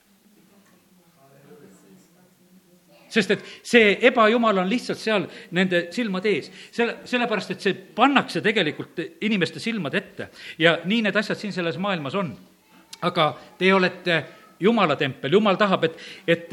[3.17, 6.51] sest et see ebajumal on lihtsalt seal nende silmade ees.
[6.73, 11.79] selle, sellepärast, et see pannakse tegelikult inimeste silmade ette ja nii need asjad siin selles
[11.79, 12.35] maailmas on.
[13.03, 14.25] aga teie olete
[14.61, 16.53] Jumala tempel, Jumal tahab, et, et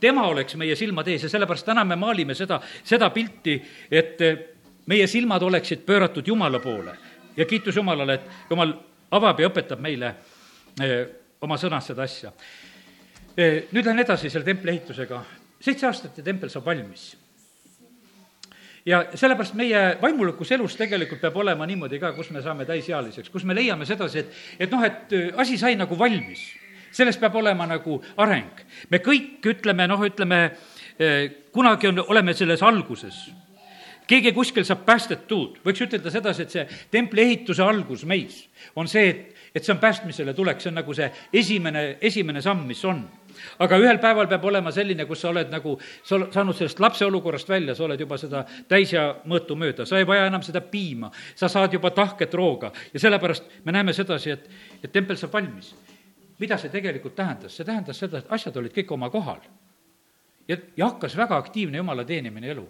[0.00, 3.56] tema oleks meie silmade ees ja sellepärast täna me maalime seda, seda pilti,
[3.90, 4.22] et
[4.90, 6.96] meie silmad oleksid pööratud Jumala poole.
[7.36, 8.74] ja kiitus Jumalale, et Jumal
[9.10, 10.14] avab ja õpetab meile
[10.80, 11.06] eh,
[11.40, 12.32] oma sõnas seda asja.
[13.36, 15.24] Eh, nüüd lähen edasi selle templi ehitusega.
[15.60, 17.16] seitse aastat ja tempel saab valmis
[18.86, 23.44] ja sellepärast meie vaimulikus elus tegelikult peab olema niimoodi ka, kus me saame täisealiseks, kus
[23.44, 26.46] me leiame sedasi, et, et noh, et asi sai nagu valmis.
[26.92, 28.64] Sellest peab olema nagu areng.
[28.90, 30.40] me kõik ütleme, noh, ütleme,
[31.00, 33.30] äh, kunagi on, oleme selles alguses.
[34.10, 39.06] Keegi kuskil saab päästetud, võiks ütelda sedasi, et see templi ehituse algus meis on see,
[39.06, 41.06] et, et see on päästmisele tulek, see on nagu see
[41.42, 43.04] esimene, esimene samm, mis on.
[43.62, 47.06] Aga ühel päeval peab olema selline, kus sa oled nagu, sa oled saanud sellest lapse
[47.06, 50.62] olukorrast välja, sa oled juba seda täis ja mõõtu mööda, sa ei vaja enam seda
[50.64, 52.72] piima, sa saad juba tahket rooga.
[52.90, 54.50] Ja sellepärast me näeme sedasi, et,
[54.82, 55.70] et tempel saab valmis.
[56.40, 57.56] Mida see tegelikult tähendas?
[57.56, 59.40] see tähendas seda, et asjad olid kõik oma kohal.
[60.48, 62.66] ja, ja hakkas väga aktiivne jumala teenimine elu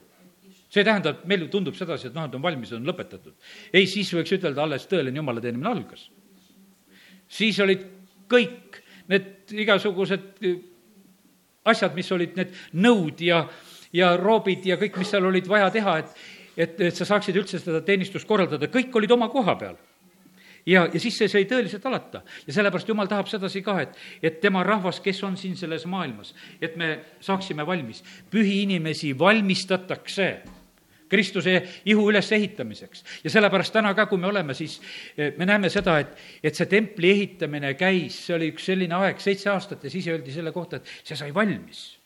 [0.70, 3.35] see ei tähenda, et meile tundub sedasi, et noh, et on valmis, on lõpetatud.
[3.72, 6.11] ei, siis võiks ütelda, alles tõeline jumala teenimine algas.
[7.28, 7.87] siis olid
[8.30, 10.59] kõik need igasugused äh,
[11.64, 13.44] asjad, mis olid need nõud ja,
[13.92, 16.14] ja roobid ja kõik, mis seal olid vaja teha, et,
[16.56, 19.78] et, et sa saaksid üldse seda teenistust korraldada, kõik olid oma koha peal
[20.66, 22.23] ja, ja siis see sai tõeliselt alata.
[22.46, 26.35] ja sellepärast Jumal tahab sedasi ka, et, et tema rahvas, kes on siin selles maailmas,
[26.61, 28.05] et me saaksime valmis.
[28.31, 30.31] pühi inimesi valmistatakse
[31.11, 33.05] Kristuse ihu ülesehitamiseks.
[33.25, 34.81] ja sellepärast täna ka, kui me oleme, siis
[35.18, 39.18] eh, me näeme seda, et, et see templi ehitamine käis, see oli üks selline aeg,
[39.18, 42.00] seitse aastat ja siis öeldi selle kohta, et see sai valmis.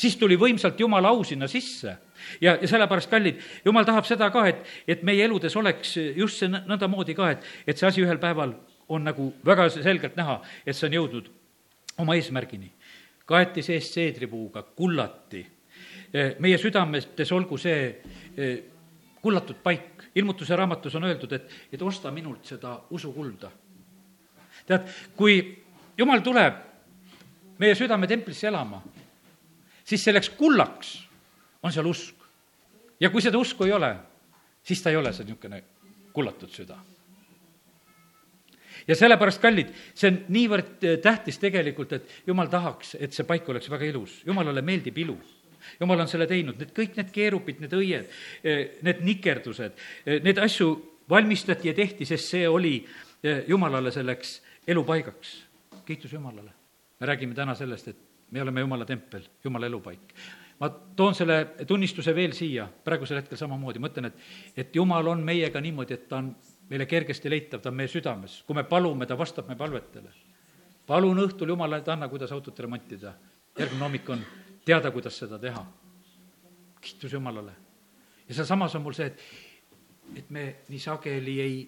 [0.00, 1.92] Siis tuli võimsalt Jumala au sinna sisse
[2.40, 6.50] ja, ja sellepärast, kallid, Jumal tahab seda ka, et, et meie eludes oleks just see
[6.50, 8.56] nõndamoodi ka, et, et see asi ühel päeval
[8.90, 11.30] on nagu väga selgelt näha, et see on jõudnud
[12.00, 12.72] oma eesmärgini.
[13.30, 15.44] kaeti seest seedripuuga, kullati
[16.12, 17.82] Eh, meie südametes olgu see
[18.36, 18.56] eh,
[19.22, 19.86] kullatud paik.
[20.14, 23.50] ilmutuse raamatus on öeldud, et, et osta minult seda usukulda.
[24.66, 25.36] tead, kui
[25.98, 26.54] jumal tuleb
[27.58, 28.82] meie südametemplisse elama,
[29.90, 30.94] siis selleks kullaks
[31.62, 32.14] on seal usk.
[33.00, 33.90] ja kui seda usku ei ole,
[34.62, 35.62] siis ta ei ole see niisugune
[36.14, 36.78] kullatud süda
[38.88, 43.48] ja sellepärast, kallid, see on niivõrd eh, tähtis tegelikult, et jumal tahaks, et see paik
[43.52, 45.18] oleks väga ilus, jumalale meeldib ilu
[45.80, 49.76] jumal on selle teinud, need kõik need keerupid, need õied, eh, need nikerdused,
[50.06, 50.70] eh, need asju
[51.10, 52.78] valmistati ja tehti, sest see oli
[53.50, 54.38] jumalale selleks
[54.70, 55.32] elupaigaks.
[55.84, 56.50] kiitus Jumalale.
[57.00, 60.14] me räägime täna sellest, et me oleme Jumala tempel, Jumala elupaik.
[60.60, 64.18] ma toon selle tunnistuse veel siia, praegusel hetkel samamoodi, ma ütlen, et,
[64.56, 66.34] et Jumal on meiega niimoodi, et ta on
[66.68, 68.42] meile kergesti leitav, ta on meie südames.
[68.46, 70.12] kui me palume, ta vastab meie palvetele.
[70.86, 73.14] palun õhtul Jumalale, et anna, kuidas autot remontida.
[73.58, 74.24] järgmine hommik on
[74.64, 75.66] teada, kuidas seda teha.
[76.80, 77.52] kiitus Jumalale.
[78.28, 79.20] ja sealsamas on mul see, et,
[80.16, 81.60] et me nii sageli ei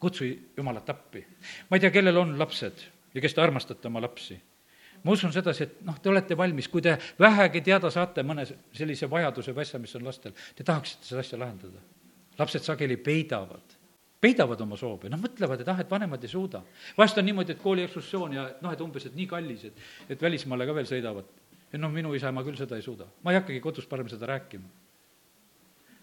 [0.00, 0.24] kutsu
[0.56, 1.26] Jumalat appi.
[1.70, 2.82] ma ei tea, kellel on lapsed
[3.14, 4.40] ja kes te armastate oma lapsi.
[5.04, 9.08] Ma usun sedasi, et noh, te olete valmis, kui te vähegi teada saate mõne sellise
[9.10, 11.80] vajaduse või asja, mis on lastel, te tahaksite seda asja lahendada.
[12.38, 13.76] lapsed sageli peidavad
[14.20, 16.62] peidavad oma soove, noh, mõtlevad, et ah, et vanemad ei suuda.
[16.96, 19.78] vahest on niimoodi, et kooli ekskursioon ja noh, et umbes, et nii kallis, et,
[20.10, 21.24] et välismaale ka veel sõidavad
[21.70, 23.06] et noh, minu isa, ma küll seda ei suuda.
[23.22, 24.68] ma ei hakkagi kodus parem seda rääkima.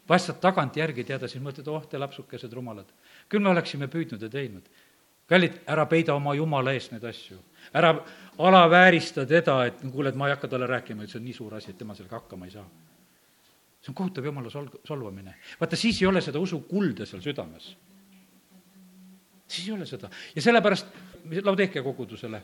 [0.10, 2.88] vahest saad tagantjärgi teada, siis mõtled, oh, te lapsukesed rumalad.
[3.29, 4.63] küll me oleksime püüdnud ja teinud.
[5.27, 7.38] kallid, ära peida oma jumala eest neid asju.
[7.73, 7.93] Ära
[8.38, 11.56] alaväärista teda, et kuule, et ma ei hakka talle rääkima, et see on nii suur
[11.58, 12.67] asi, et tema sellega hakkama ei saa.
[13.82, 15.36] see on kohutav jumala sol-, solvamine.
[15.60, 17.75] vaata, siis ei ole seda usu kulda seal südames.
[19.47, 20.88] siis ei ole seda ja sellepärast
[21.43, 22.41] Laudeekia kogudusele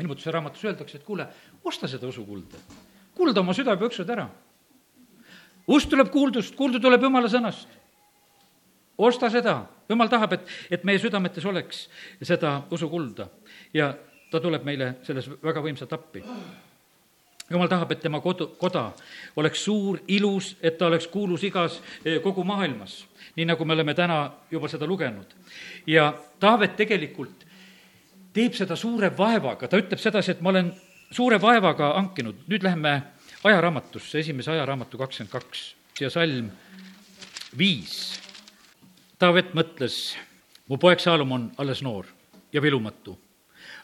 [0.00, 1.26] ilmutuse raamatus öeldakse, et kuule,
[1.64, 2.58] osta seda usukulda.
[3.14, 4.28] kuulda oma südamepüksud ära.
[5.68, 7.68] usk tuleb kuuldust, kuulda tuleb jumala sõnast.
[8.98, 11.88] osta seda, jumal tahab, et, et meie südametes oleks
[12.22, 13.28] seda usukulda
[13.74, 13.94] ja
[14.30, 16.24] ta tuleb meile selles väga võimsalt appi
[17.50, 18.88] jumal tahab, et tema kodu, koda
[19.36, 23.04] oleks suur, ilus, et ta oleks kuulus igas, eh, kogu maailmas,
[23.36, 25.34] nii nagu me oleme täna juba seda lugenud.
[25.86, 27.44] ja Taavet tegelikult
[28.32, 30.72] teeb seda suure vaevaga, ta ütleb sedasi, et ma olen
[31.10, 33.02] suure vaevaga hankinud, nüüd läheme
[33.44, 36.50] ajaraamatusse, esimese ajaraamatu kakskümmend kaks, siia salm
[37.58, 38.20] viis.
[39.18, 40.16] Taavet mõtles,
[40.68, 42.06] mu poeg Saalomon alles noor
[42.52, 43.18] ja vilumatu.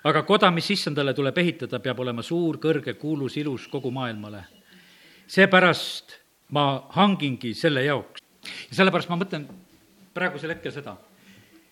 [0.04, 4.44] Aga koda, mis issandale tuleb ehitada, peab olema suur, kõrge, kuulus, ilus kogu maailmale.
[5.30, 6.16] seepärast
[6.50, 8.22] ma hangingi selle jaoks.
[8.70, 9.46] ja sellepärast ma mõtlen
[10.14, 10.96] praegusel hetkel seda,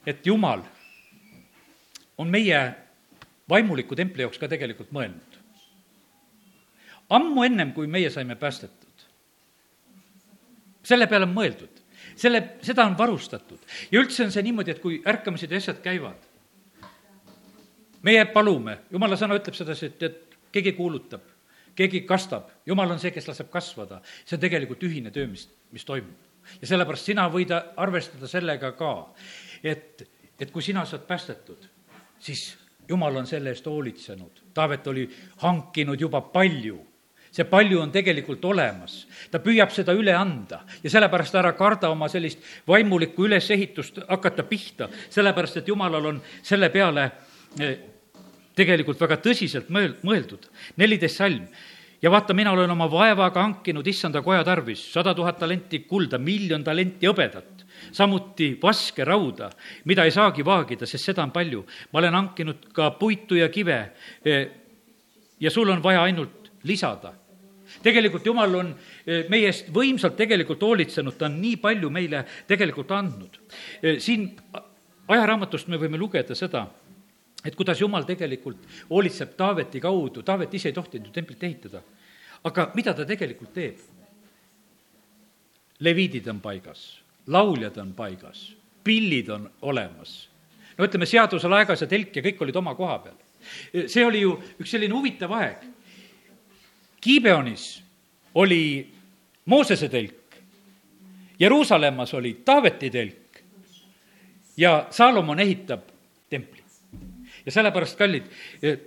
[0.06, 0.62] et Jumal
[2.18, 2.60] on meie
[3.48, 5.40] vaimuliku templi jaoks ka tegelikult mõelnud.
[7.10, 9.06] ammu ennem, kui meie saime päästetud.
[10.82, 11.80] selle peale on mõeldud,
[12.16, 13.58] selle, seda on varustatud
[13.90, 16.27] ja üldse on see niimoodi, et kui ärkamised ja asjad käivad,
[18.02, 21.24] meie palume, jumala sõna ütleb sedasi, et, et keegi kuulutab,
[21.78, 24.00] keegi kastab, jumal on see, kes laseb kasvada.
[24.24, 26.16] see on tegelikult ühine töö, mis, mis toimub.
[26.60, 28.92] ja sellepärast sina võid arvestada sellega ka,
[29.62, 30.06] et,
[30.40, 31.68] et kui sina saad päästetud,
[32.18, 32.56] siis
[32.88, 34.44] jumal on selle eest hoolitsenud.
[34.54, 35.08] Taavet oli
[35.44, 36.78] hankinud juba palju
[37.32, 39.06] see palju on tegelikult olemas.
[39.30, 44.88] ta püüab seda üle anda ja sellepärast ära karda oma sellist vaimulikku ülesehitust hakata pihta,
[45.10, 47.10] sellepärast et jumalal on selle peale
[48.58, 50.48] tegelikult väga tõsiselt mõel-, mõeldud.
[50.76, 51.46] neliteist salm.
[52.02, 56.64] ja vaata, mina olen oma vaevaga hankinud issanda koja tarvis sada tuhat talenti kulda, miljon
[56.64, 59.50] talenti hõbedat, samuti vaske rauda,
[59.84, 61.64] mida ei saagi vaagida, sest seda on palju.
[61.92, 63.78] ma olen hankinud ka puitu ja kive
[64.24, 64.48] eh,
[65.40, 67.14] ja sul on vaja ainult lisada
[67.82, 68.72] tegelikult Jumal on
[69.06, 73.38] eh, meie eest võimsalt tegelikult hoolitsenud, ta on nii palju meile tegelikult andnud.
[73.82, 74.30] Eh, siin
[75.08, 76.66] ajaraamatust me võime lugeda seda,
[77.44, 81.82] et kuidas Jumal tegelikult hoolitseb Taaveti kaudu, Taavet ise ei tohtinud ju templit ehitada.
[82.44, 83.78] aga mida ta tegelikult teeb?
[85.78, 90.28] leviidid on paigas, lauljad on paigas, pillid on olemas.
[90.78, 93.18] no ütleme, seadusel aegas ja telk ja kõik olid oma koha peal.
[93.86, 95.66] See oli ju üks selline huvitav aeg
[97.00, 97.82] Kiibeonis
[98.34, 98.92] oli
[99.44, 100.34] Moosese telk,
[101.40, 103.42] Jeruusalemmas oli Taaveti telk
[104.56, 105.80] ja Saalomon ehitab
[106.30, 106.62] templi.
[107.48, 108.28] Ja sellepärast, kallid,
[108.62, 108.80] eh,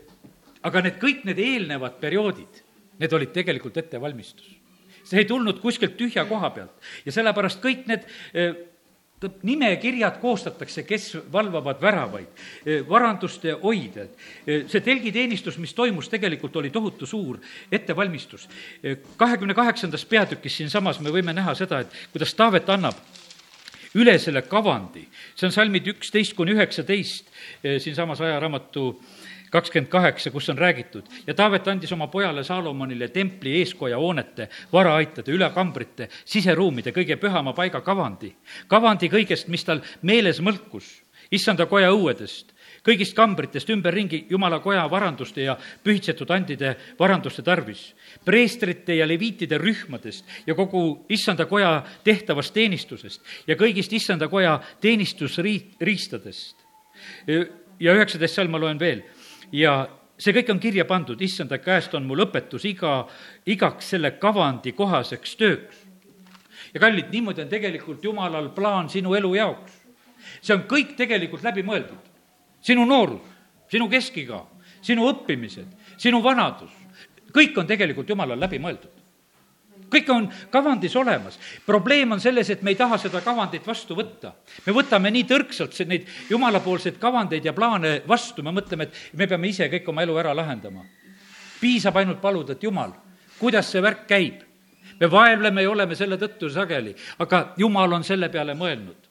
[0.62, 2.64] aga need kõik need eelnevad perioodid,
[3.02, 4.58] need olid tegelikult ettevalmistus.
[5.02, 8.04] see ei tulnud kuskilt tühja koha pealt ja sellepärast kõik need
[8.38, 8.52] eh,
[9.22, 12.28] nimekirjad koostatakse, kes valvavad väravaid,
[12.66, 14.14] eh, varanduste hoidjad.
[14.46, 17.40] See telgiteenistus, mis toimus, tegelikult oli tohutu suur
[17.72, 18.48] ettevalmistus.
[19.18, 22.98] Kahekümne kaheksandas peatükis siinsamas me võime näha seda, et kuidas Taavet annab
[23.96, 25.04] üle selle kavandi,
[25.36, 27.28] see on salmid üksteist kuni üheksateist
[27.84, 28.86] siinsamas ajaraamatu
[29.52, 35.32] kakskümmend kaheksa, kus on räägitud ja Taavet andis oma pojale Saalomonile templi eeskoja hoonete, varaaitade,
[35.32, 38.34] ülekambrite, siseruumide, kõige pühama paiga kavandi.
[38.68, 40.88] kavandi kõigest, mis tal meeles mõlkus,
[41.32, 47.92] issanda koja õuedest, kõigist kambritest ümberringi Jumala koja varanduste ja pühitsetud andide varanduste tarvis,
[48.26, 56.56] preestrite ja leviitide rühmadest ja kogu issanda koja tehtavast teenistusest ja kõigist issanda koja teenistusriistadest.
[57.80, 59.04] ja üheksateist salm ma loen veel
[59.52, 59.88] ja
[60.22, 63.08] see kõik on kirja pandud, issanda käest on mul õpetus iga,
[63.46, 65.88] igaks selle kavandi kohaseks tööks.
[66.74, 69.72] ja kallid, niimoodi on tegelikult Jumalal plaan sinu elu jaoks.
[70.42, 72.11] see on kõik tegelikult läbi mõeldud.
[72.62, 73.22] Sinu noorus,
[73.72, 74.44] sinu keskiga,
[74.82, 76.72] sinu õppimised, sinu vanadus,
[77.34, 79.02] kõik on tegelikult Jumalal läbi mõeldud
[79.92, 81.40] kõik on kavandis olemas.
[81.66, 84.32] probleem on selles, et me ei taha seda kavandit vastu võtta.
[84.66, 89.48] me võtame nii tõrksalt neid jumalapoolseid kavandeid ja plaane vastu, me mõtleme, et me peame
[89.48, 90.86] ise kõik oma elu ära lahendama.
[91.60, 92.94] piisab ainult paluda, et jumal,
[93.40, 94.42] kuidas see värk käib?
[95.00, 99.11] me vaevleme ja oleme selle tõttu sageli, aga jumal on selle peale mõelnud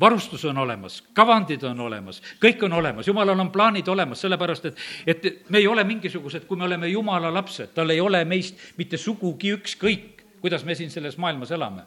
[0.00, 4.82] varustus on olemas, kavandid on olemas, kõik on olemas, jumalal on plaanid olemas, sellepärast et,
[5.06, 9.00] et me ei ole mingisugused, kui me oleme jumala lapsed, tal ei ole meist mitte
[9.00, 11.82] sugugi ükskõik, kuidas me siin selles maailmas elame.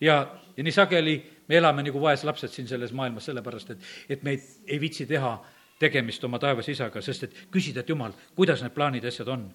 [0.00, 1.16] ja, ja nii sageli
[1.48, 5.34] me elame nagu vaeslapsed siin selles maailmas, sellepärast et, et me ei, ei viitsi teha
[5.80, 9.50] tegemist oma taevas isaga, sest et küsida, et jumal, kuidas need plaanid ja asjad on.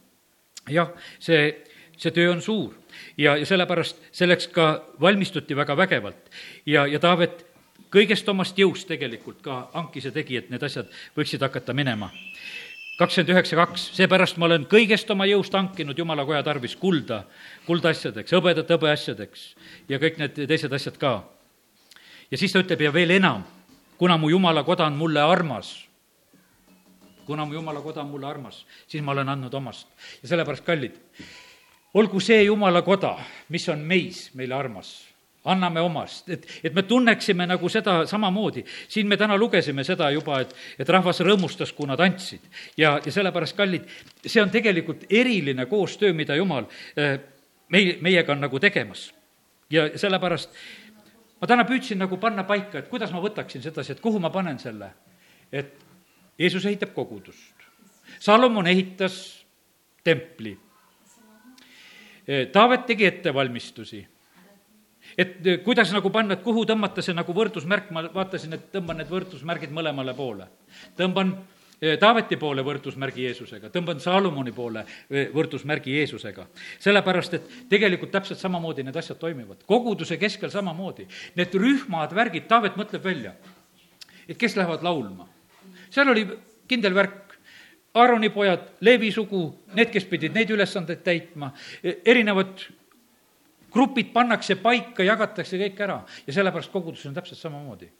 [0.70, 1.64] jah, see,
[1.98, 2.74] see töö on suur
[3.18, 4.70] ja, ja sellepärast selleks ka
[5.02, 6.32] valmistuti väga vägevalt
[6.66, 7.46] ja, ja Taavet
[7.96, 12.12] kõigest omast jõust tegelikult ka hankis ja tegi, et need asjad võiksid hakata minema.
[12.96, 17.26] kakskümmend üheksa kaks, seepärast ma olen kõigest oma jõust hankinud Jumala koja tarvis kulda,
[17.66, 19.48] kuldasjadeks, hõbedat hõbeasjadeks
[19.90, 21.24] ja kõik need teised asjad ka.
[22.32, 23.44] ja siis ta ütleb ja veel enam,
[23.98, 25.88] kuna mu Jumala koda on mulle armas,
[27.26, 29.88] kuna mu Jumala koda on mulle armas, siis ma olen andnud omast.
[30.22, 30.96] ja sellepärast, kallid,
[31.94, 33.18] olgu see Jumala koda,
[33.50, 35.15] mis on meis, meile armas
[35.46, 38.64] anname omast, et, et me tunneksime nagu seda samamoodi.
[38.88, 42.42] siin me täna lugesime seda juba, et, et rahvas rõõmustas, kui nad andsid.
[42.78, 43.86] ja, ja sellepärast, kallid,
[44.26, 46.66] see on tegelikult eriline koostöö, mida Jumal
[46.98, 47.20] eh,
[47.70, 49.12] meil, meiega on nagu tegemas.
[49.70, 50.58] ja sellepärast
[51.42, 54.60] ma täna püüdsin nagu panna paika, et kuidas ma võtaksin sedasi, et kuhu ma panen
[54.60, 54.92] selle.
[55.52, 55.74] et
[56.40, 57.54] Jeesus ehitab kogudust.
[58.20, 59.46] Salomon ehitas
[60.04, 60.58] templi.
[62.28, 64.02] Eh, Taavet tegi ettevalmistusi
[65.18, 69.00] et eh, kuidas nagu panna, et kuhu tõmmata see nagu võrdusmärk, ma vaatasin, et tõmban
[69.00, 70.48] need võrdusmärgid mõlemale poole.
[70.98, 71.34] tõmban
[71.80, 76.48] eh, Taaveti poole võrdusmärgi Jeesusega, tõmban Saalomoni poole eh, võrdusmärgi Jeesusega.
[76.80, 79.64] sellepärast, et tegelikult täpselt samamoodi need asjad toimivad.
[79.66, 81.08] koguduse keskel samamoodi.
[81.36, 83.36] Need rühmad, värgid, Taavet mõtleb välja,
[84.28, 85.30] et kes lähevad laulma.
[85.90, 86.28] seal oli
[86.68, 87.22] kindel värk,
[87.96, 91.54] Aaroni pojad, Leevi sugu, need, kes pidid neid ülesandeid täitma,
[92.04, 92.66] erinevad
[93.76, 97.92] grupid pannakse paika, jagatakse kõik ära ja sellepärast kogudus on täpselt samamoodi.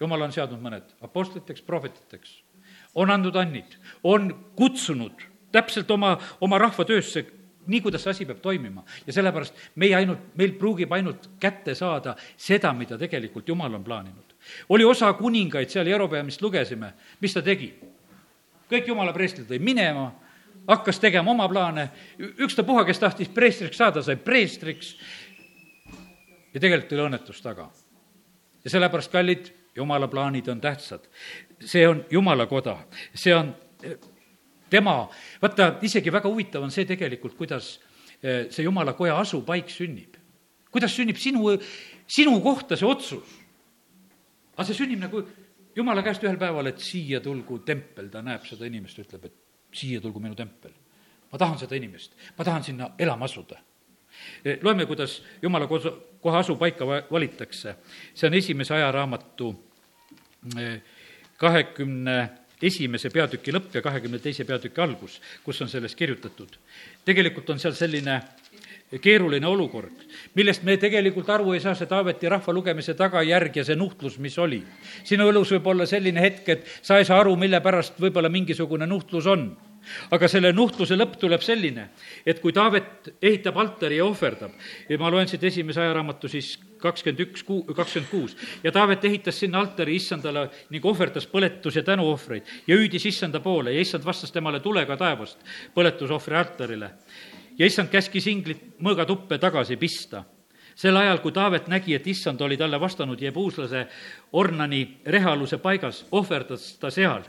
[0.00, 2.42] jumal on seadnud mõned apostliteks, prohvetiteks,
[2.94, 7.24] on andnud annid, on kutsunud täpselt oma, oma rahva töösse,
[7.66, 8.84] nii, kuidas see asi peab toimima.
[9.06, 14.34] ja sellepärast meie ainult, meil pruugib ainult kätte saada seda, mida tegelikult Jumal on plaaninud.
[14.68, 17.74] oli osa kuningaid seal Jerobeamist lugesime, mis ta tegi?
[18.70, 20.12] kõik jumala preestrid tõi minema,
[20.66, 21.88] hakkas tegema oma plaane,
[22.18, 24.94] ükstapuha, kes tahtis preestriks saada, sai preestriks
[26.54, 27.68] ja tegelikult oli õnnetus taga.
[28.64, 31.08] ja sellepärast, kallid, jumala plaanid on tähtsad.
[31.60, 32.78] see on jumala koda,
[33.14, 33.96] see on eh,
[34.70, 35.08] tema,
[35.42, 37.80] vaata, isegi väga huvitav on see tegelikult, kuidas
[38.22, 40.16] eh, see jumala koja asupaik sünnib.
[40.70, 41.58] kuidas sünnib sinu,
[42.06, 43.40] sinu kohta see otsus.
[44.56, 45.22] aga see sünnib nagu
[45.76, 49.45] jumala käest ühel päeval, et siia tulgu tempel, ta näeb seda inimest, ütleb, et
[49.76, 50.72] siia tulgu minu tempel.
[51.32, 53.58] ma tahan seda inimest, ma tahan sinna elama asuda.
[54.44, 57.76] E, loeme, kuidas jumala kodu, koha asupaika valitakse.
[58.14, 59.52] see on esimese ajaraamatu
[60.56, 60.80] e,
[61.36, 62.16] kahekümne
[62.62, 66.56] esimese peatüki lõpp ja kahekümne teise peatüki algus, kus on sellest kirjutatud.
[67.04, 68.22] tegelikult on seal selline
[69.02, 70.04] keeruline olukord,
[70.34, 74.38] millest me tegelikult aru ei saa, see Taaveti rahva lugemise tagajärg ja see nuhtlus, mis
[74.38, 74.62] oli.
[75.04, 78.86] sinu elus võib olla selline hetk, et sa ei saa aru, mille pärast võib-olla mingisugune
[78.86, 79.50] nuhtlus on.
[80.10, 81.88] Aga selle nuhtluse lõpp tuleb selline,
[82.26, 84.52] et kui Taavet ehitab altari ja ohverdab,
[84.88, 89.40] ja ma loen siit esimese ajaraamatu siis kakskümmend üks kuu, kakskümmend kuus, ja Taavet ehitas
[89.40, 94.32] sinna altari issandale ning ohverdas põletus- ja tänuohvreid ja hüüdis issanda poole ja issand vastas
[94.32, 95.38] temale tulega taevast
[95.74, 96.92] põletusohvri altarile
[97.58, 100.24] ja issand käskis inglit mõõgatuppe tagasi pista.
[100.76, 103.86] sel ajal, kui Taavet nägi, et issand oli talle vastanud Jebuuslase
[104.32, 107.22] Ornani rehaluse paigas, ohverdas ta seal.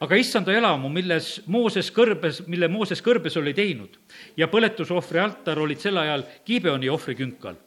[0.00, 3.98] Aga issanda elamu, milles Mooses kõrbes, mille Mooses kõrbes oli teinud
[4.36, 7.60] ja põletusohvri altar olid sel ajal Gibeoni ohvrikünkal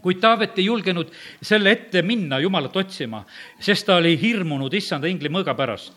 [0.00, 1.10] kuid Taavet ei julgenud
[1.44, 3.20] selle ette minna Jumalat otsima,
[3.60, 5.92] sest ta oli hirmunud issanda ingli mõõga pärast.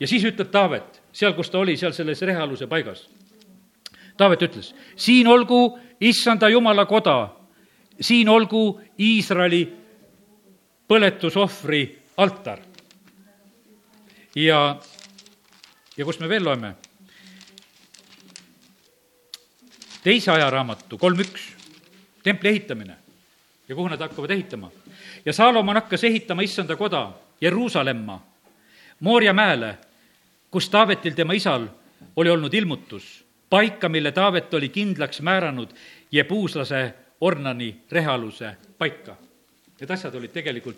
[0.00, 3.08] ja siis ütleb Taavet, seal, kus ta oli, seal selles rehaluse paigas
[4.18, 7.28] Taavet ütles, siin olgu issanda jumala koda,
[8.00, 9.62] siin olgu Iisraeli
[10.88, 11.82] põletusohvri
[12.16, 12.58] altar.
[14.34, 14.80] Ja,
[15.96, 16.74] ja kus me veel loeme?
[20.02, 21.50] teise ajaraamatu, kolm üks,
[22.22, 22.96] templi ehitamine
[23.68, 24.70] ja kuhu nad hakkavad ehitama.
[25.24, 28.22] ja Saalomon hakkas ehitama issanda koda Jeruusalemma,
[29.00, 29.78] Moorja mäele,
[30.50, 31.68] kus Taavetil, tema isal,
[32.16, 35.68] oli olnud ilmutus paika, mille Taavet oli kindlaks määranud
[36.12, 39.16] jebuuslase Ornani rehaluse paika.
[39.80, 40.76] Need asjad olid tegelikult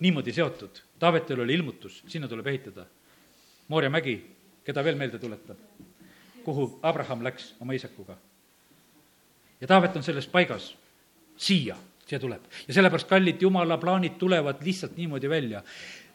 [0.00, 0.82] niimoodi seotud.
[0.98, 2.86] Taavetil oli ilmutus, sinna tuleb ehitada.
[3.68, 4.16] Moorja mägi,
[4.64, 5.58] keda veel meelde tuletab?
[6.44, 8.16] kuhu Abraham läks oma isakuga.
[9.60, 10.76] ja Taavet on selles paigas,
[11.36, 11.76] siia,
[12.06, 12.42] siia tuleb.
[12.68, 15.62] ja sellepärast, kallid jumala plaanid tulevad lihtsalt niimoodi välja.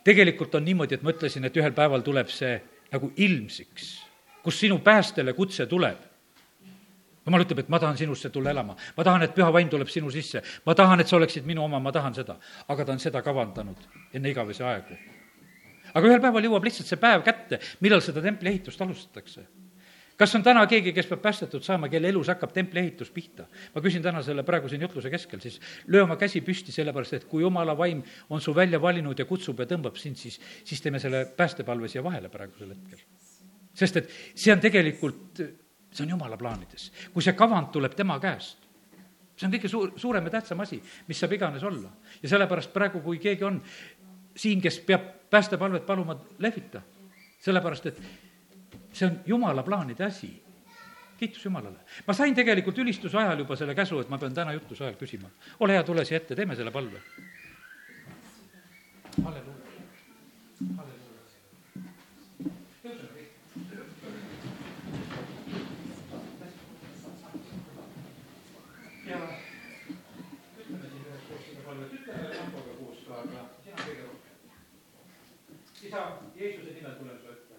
[0.04, 2.62] tegelikult on niimoodi, et ma ütlesin, et ühel päeval tuleb see
[2.92, 4.06] nagu ilmsiks
[4.46, 5.98] kust sinu päästele kutse tuleb.
[7.26, 10.12] Jumal ütleb, et ma tahan sinusse tulla elama, ma tahan, et püha vaim tuleb sinu
[10.14, 12.38] sisse, ma tahan, et sa oleksid minu oma, ma tahan seda.
[12.68, 14.98] aga ta on seda kavandanud enne igavesi aegu.
[15.94, 19.46] aga ühel päeval jõuab lihtsalt see päev kätte, millal seda templi ehitust alustatakse
[20.18, 23.48] kas on täna keegi, kes peab päästetud saama, kelle elus hakkab templi ehitus pihta?
[23.74, 27.28] ma küsin täna selle praegu siin jutluse keskel, siis löö oma käsi püsti, sellepärast et
[27.32, 31.00] kui jumala vaim on su välja valinud ja kutsub ja tõmbab sind, siis, siis teeme
[31.04, 33.02] selle päästepalve siia vahele praegusel hetkel
[33.76, 35.42] sest et see on tegelikult,
[35.96, 36.92] see on jumala plaanides.
[37.14, 38.66] kui see kavand tuleb tema käest,
[39.36, 41.92] see on kõige suur, suurem ja tähtsam asi, mis saab iganes olla.
[42.24, 43.62] ja sellepärast praegu, kui keegi on
[44.36, 46.82] siin, kes peab päästepalvet paluma, lehvita.
[47.40, 48.02] sellepärast, et
[48.94, 50.44] see on jumala plaanide asi.
[51.18, 51.80] kiitus Jumalale.
[52.08, 55.30] ma sain tegelikult ülistuse ajal juba selle käsu, et ma pean täna jutluse ajal küsima.
[55.60, 57.02] ole hea, tule siia ette, teeme selle palve.
[59.24, 59.55] halleluuja.
[75.96, 77.56] Isa Jeesuse nimel tulen su ette.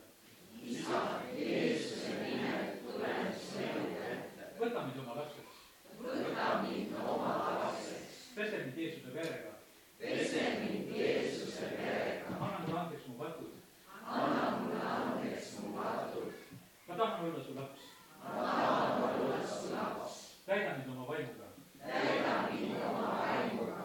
[0.62, 1.00] isa
[1.38, 4.48] Jeesuse nimel tulen su ette.
[4.58, 5.56] võta mind oma lapseks.
[6.02, 7.30] võta mind oma
[7.60, 8.18] lapseks.
[8.34, 9.54] pese mind Jeesuse verega.
[10.02, 12.36] pese mind Jeesuse verega.
[12.36, 13.56] anna mulle andeks mu patud.
[14.04, 16.36] anna mulle andeks mu patud.
[16.88, 17.88] ma tahan olla su laps.
[18.20, 20.20] ma tahan olla su laps.
[20.44, 21.48] täida mind oma vaimuga.
[21.88, 23.80] täida mind oma vaimuga.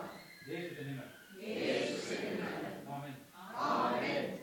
[0.48, 1.10] Jeesuse nimel.
[1.40, 2.86] Jeesuse nimel.
[2.92, 3.16] aamen.
[3.56, 4.42] aamen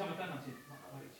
[0.00, 0.56] isa, ma tänan sind,
[0.96, 1.18] Maris.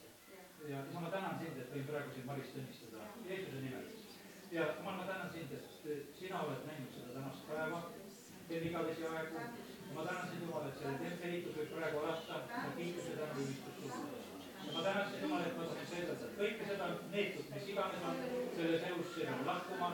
[19.20, 19.88] sinu lahkuma,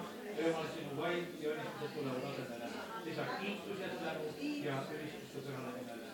[0.97, 2.69] Vaim ja õnnistused tulevad asemele.
[3.05, 4.23] lisa kiitused, tänu
[4.65, 6.09] ja ülistused sõnale nimele.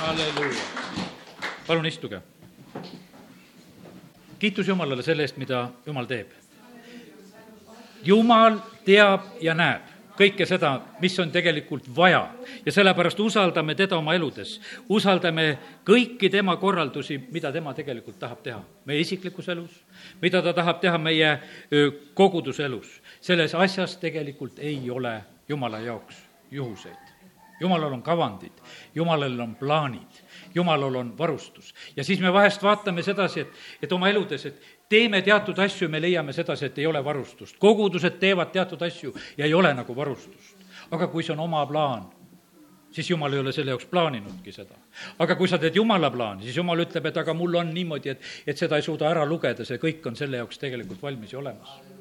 [0.00, 0.60] halleluuja.
[1.66, 2.20] palun istuge.
[4.38, 6.28] kiitus Jumalale selle eest, mida Jumal teeb.
[8.04, 12.22] Jumal teab ja näeb kõike seda, mis on tegelikult vaja
[12.66, 14.60] ja sellepärast usaldame teda oma eludes.
[14.88, 19.80] usaldame kõiki tema korraldusi, mida tema tegelikult tahab teha meie isiklikus elus,
[20.22, 21.38] mida ta tahab teha meie
[22.14, 23.00] koguduse elus.
[23.20, 27.14] selles asjas tegelikult ei ole Jumala jaoks juhuseid.
[27.60, 28.52] Jumalal on kavandid,
[28.94, 30.22] Jumalal on plaanid,
[30.54, 31.74] Jumalal on varustus.
[31.96, 33.48] ja siis me vahest vaatame sedasi, et,
[33.82, 37.56] et oma eludes, et teeme teatud asju, me leiame sedasi, et ei ole varustust.
[37.58, 40.56] kogudused teevad teatud asju ja ei ole nagu varustust.
[40.90, 42.04] aga kui see on oma plaan,
[42.90, 44.78] siis jumal ei ole selle jaoks plaaninudki seda.
[45.18, 48.30] aga kui sa teed jumala plaani, siis jumal ütleb, et aga mul on niimoodi, et,
[48.46, 51.93] et seda ei suuda ära lugeda, see kõik on selle jaoks tegelikult valmis ja olemas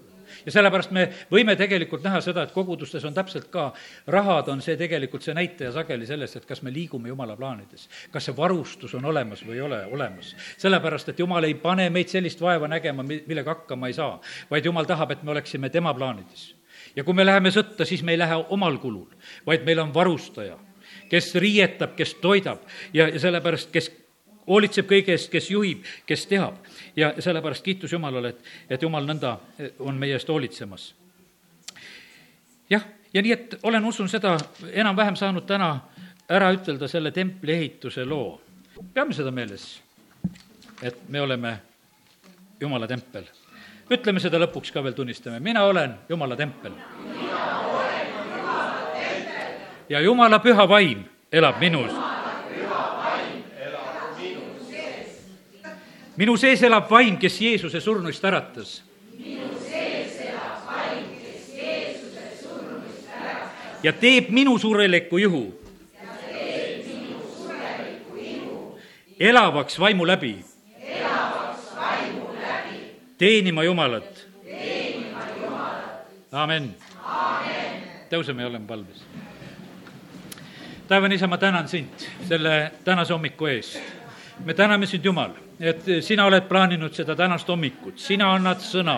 [0.46, 3.70] ja sellepärast me võime tegelikult näha seda, et kogudustes on täpselt ka,
[4.08, 7.88] rahad on see tegelikult see näitaja sageli sellest, et kas me liigume Jumala plaanides.
[8.12, 10.36] kas see varustus on olemas või ei ole olemas.
[10.58, 14.20] sellepärast, et Jumal ei pane meid sellist vaeva nägema, millega hakkama ei saa,
[14.50, 16.56] vaid Jumal tahab, et me oleksime tema plaanides.
[16.96, 19.10] ja kui me läheme sõtta, siis me ei lähe omal kulul,
[19.46, 20.58] vaid meil on varustaja
[21.10, 22.64] kes riietab, kes toidab
[22.94, 23.92] ja, ja sellepärast, kes
[24.48, 26.58] hoolitseb kõige eest, kes juhib, kes teab.
[26.96, 30.94] Ja sellepärast kiitus Jumalale, et, et Jumal nõnda eh, on meie eest hoolitsemas.
[32.70, 34.38] jah, ja nii, et olen, usun seda,
[34.72, 35.76] enam-vähem saanud täna
[36.30, 38.42] ära ütelda selle templi ehituse loo.
[38.94, 39.82] peame seda meeles,
[40.82, 41.58] et me oleme
[42.60, 43.26] Jumala tempel.
[43.92, 46.72] ütleme seda lõpuks ka veel, tunnistame, mina olen Jumala tempel.
[49.90, 52.03] ja Jumala püha vaim elab minus
[56.18, 58.84] minu sees elab vaim, kes Jeesuse surnuist äratas.
[59.18, 63.84] minu sees elab vaim, kes Jeesuse surnuist äratas.
[63.84, 65.44] ja teeb minu sureliku juhu.
[66.04, 68.80] ja teeb minu sureliku juhu.
[69.20, 70.46] elavaks vaimu läbi.
[70.82, 72.82] elavaks vaimu läbi.
[73.18, 74.28] teenima Jumalat.
[74.44, 76.06] teenima Jumalat.
[76.32, 76.76] amen.
[78.10, 79.02] tõuseme ja oleme palves.
[80.88, 83.80] taevane isa, ma tänan sind selle tänase hommiku eest.
[84.46, 88.96] me täname sind, Jumal et sina oled plaaninud seda tänast hommikut, sina annad sõna,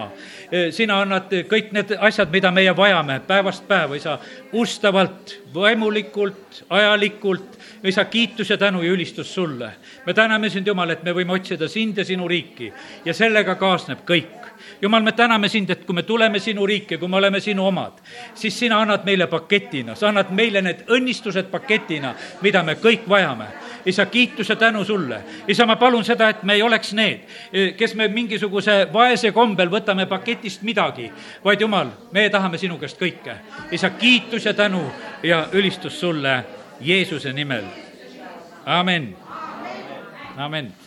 [0.71, 4.17] sina annad kõik need asjad, mida meie vajame päevast päeva, isa,
[4.53, 9.71] ustavalt, vaimulikult, ajalikult, isa, kiitus ja tänu ja ülistus sulle.
[10.05, 12.73] me täname sind, Jumal, et me võime otsida sind ja sinu riiki.
[13.05, 17.07] Ja sellega kaasneb kõik jumal, me täname sind, et kui me tuleme sinu riiki, kui
[17.07, 17.99] me oleme sinu omad,
[18.35, 23.47] siis sina annad meile paketina, sa annad meile need õnnistused paketina, mida me kõik vajame.
[23.85, 25.21] isa, kiitus ja tänu sulle.
[25.47, 27.19] isa, ma palun seda, et me ei oleks need,
[27.77, 31.11] kes me mingisuguse vaese kombel võtame paketist midagi,
[31.43, 33.35] vaid jumal, me tahame sinu käest kõike.
[33.71, 34.91] isa, kiitus ja tänu
[35.23, 36.43] ja ülistus sulle
[36.81, 37.63] Jeesuse nimel.
[38.65, 39.15] amin.
[40.37, 40.84] amin.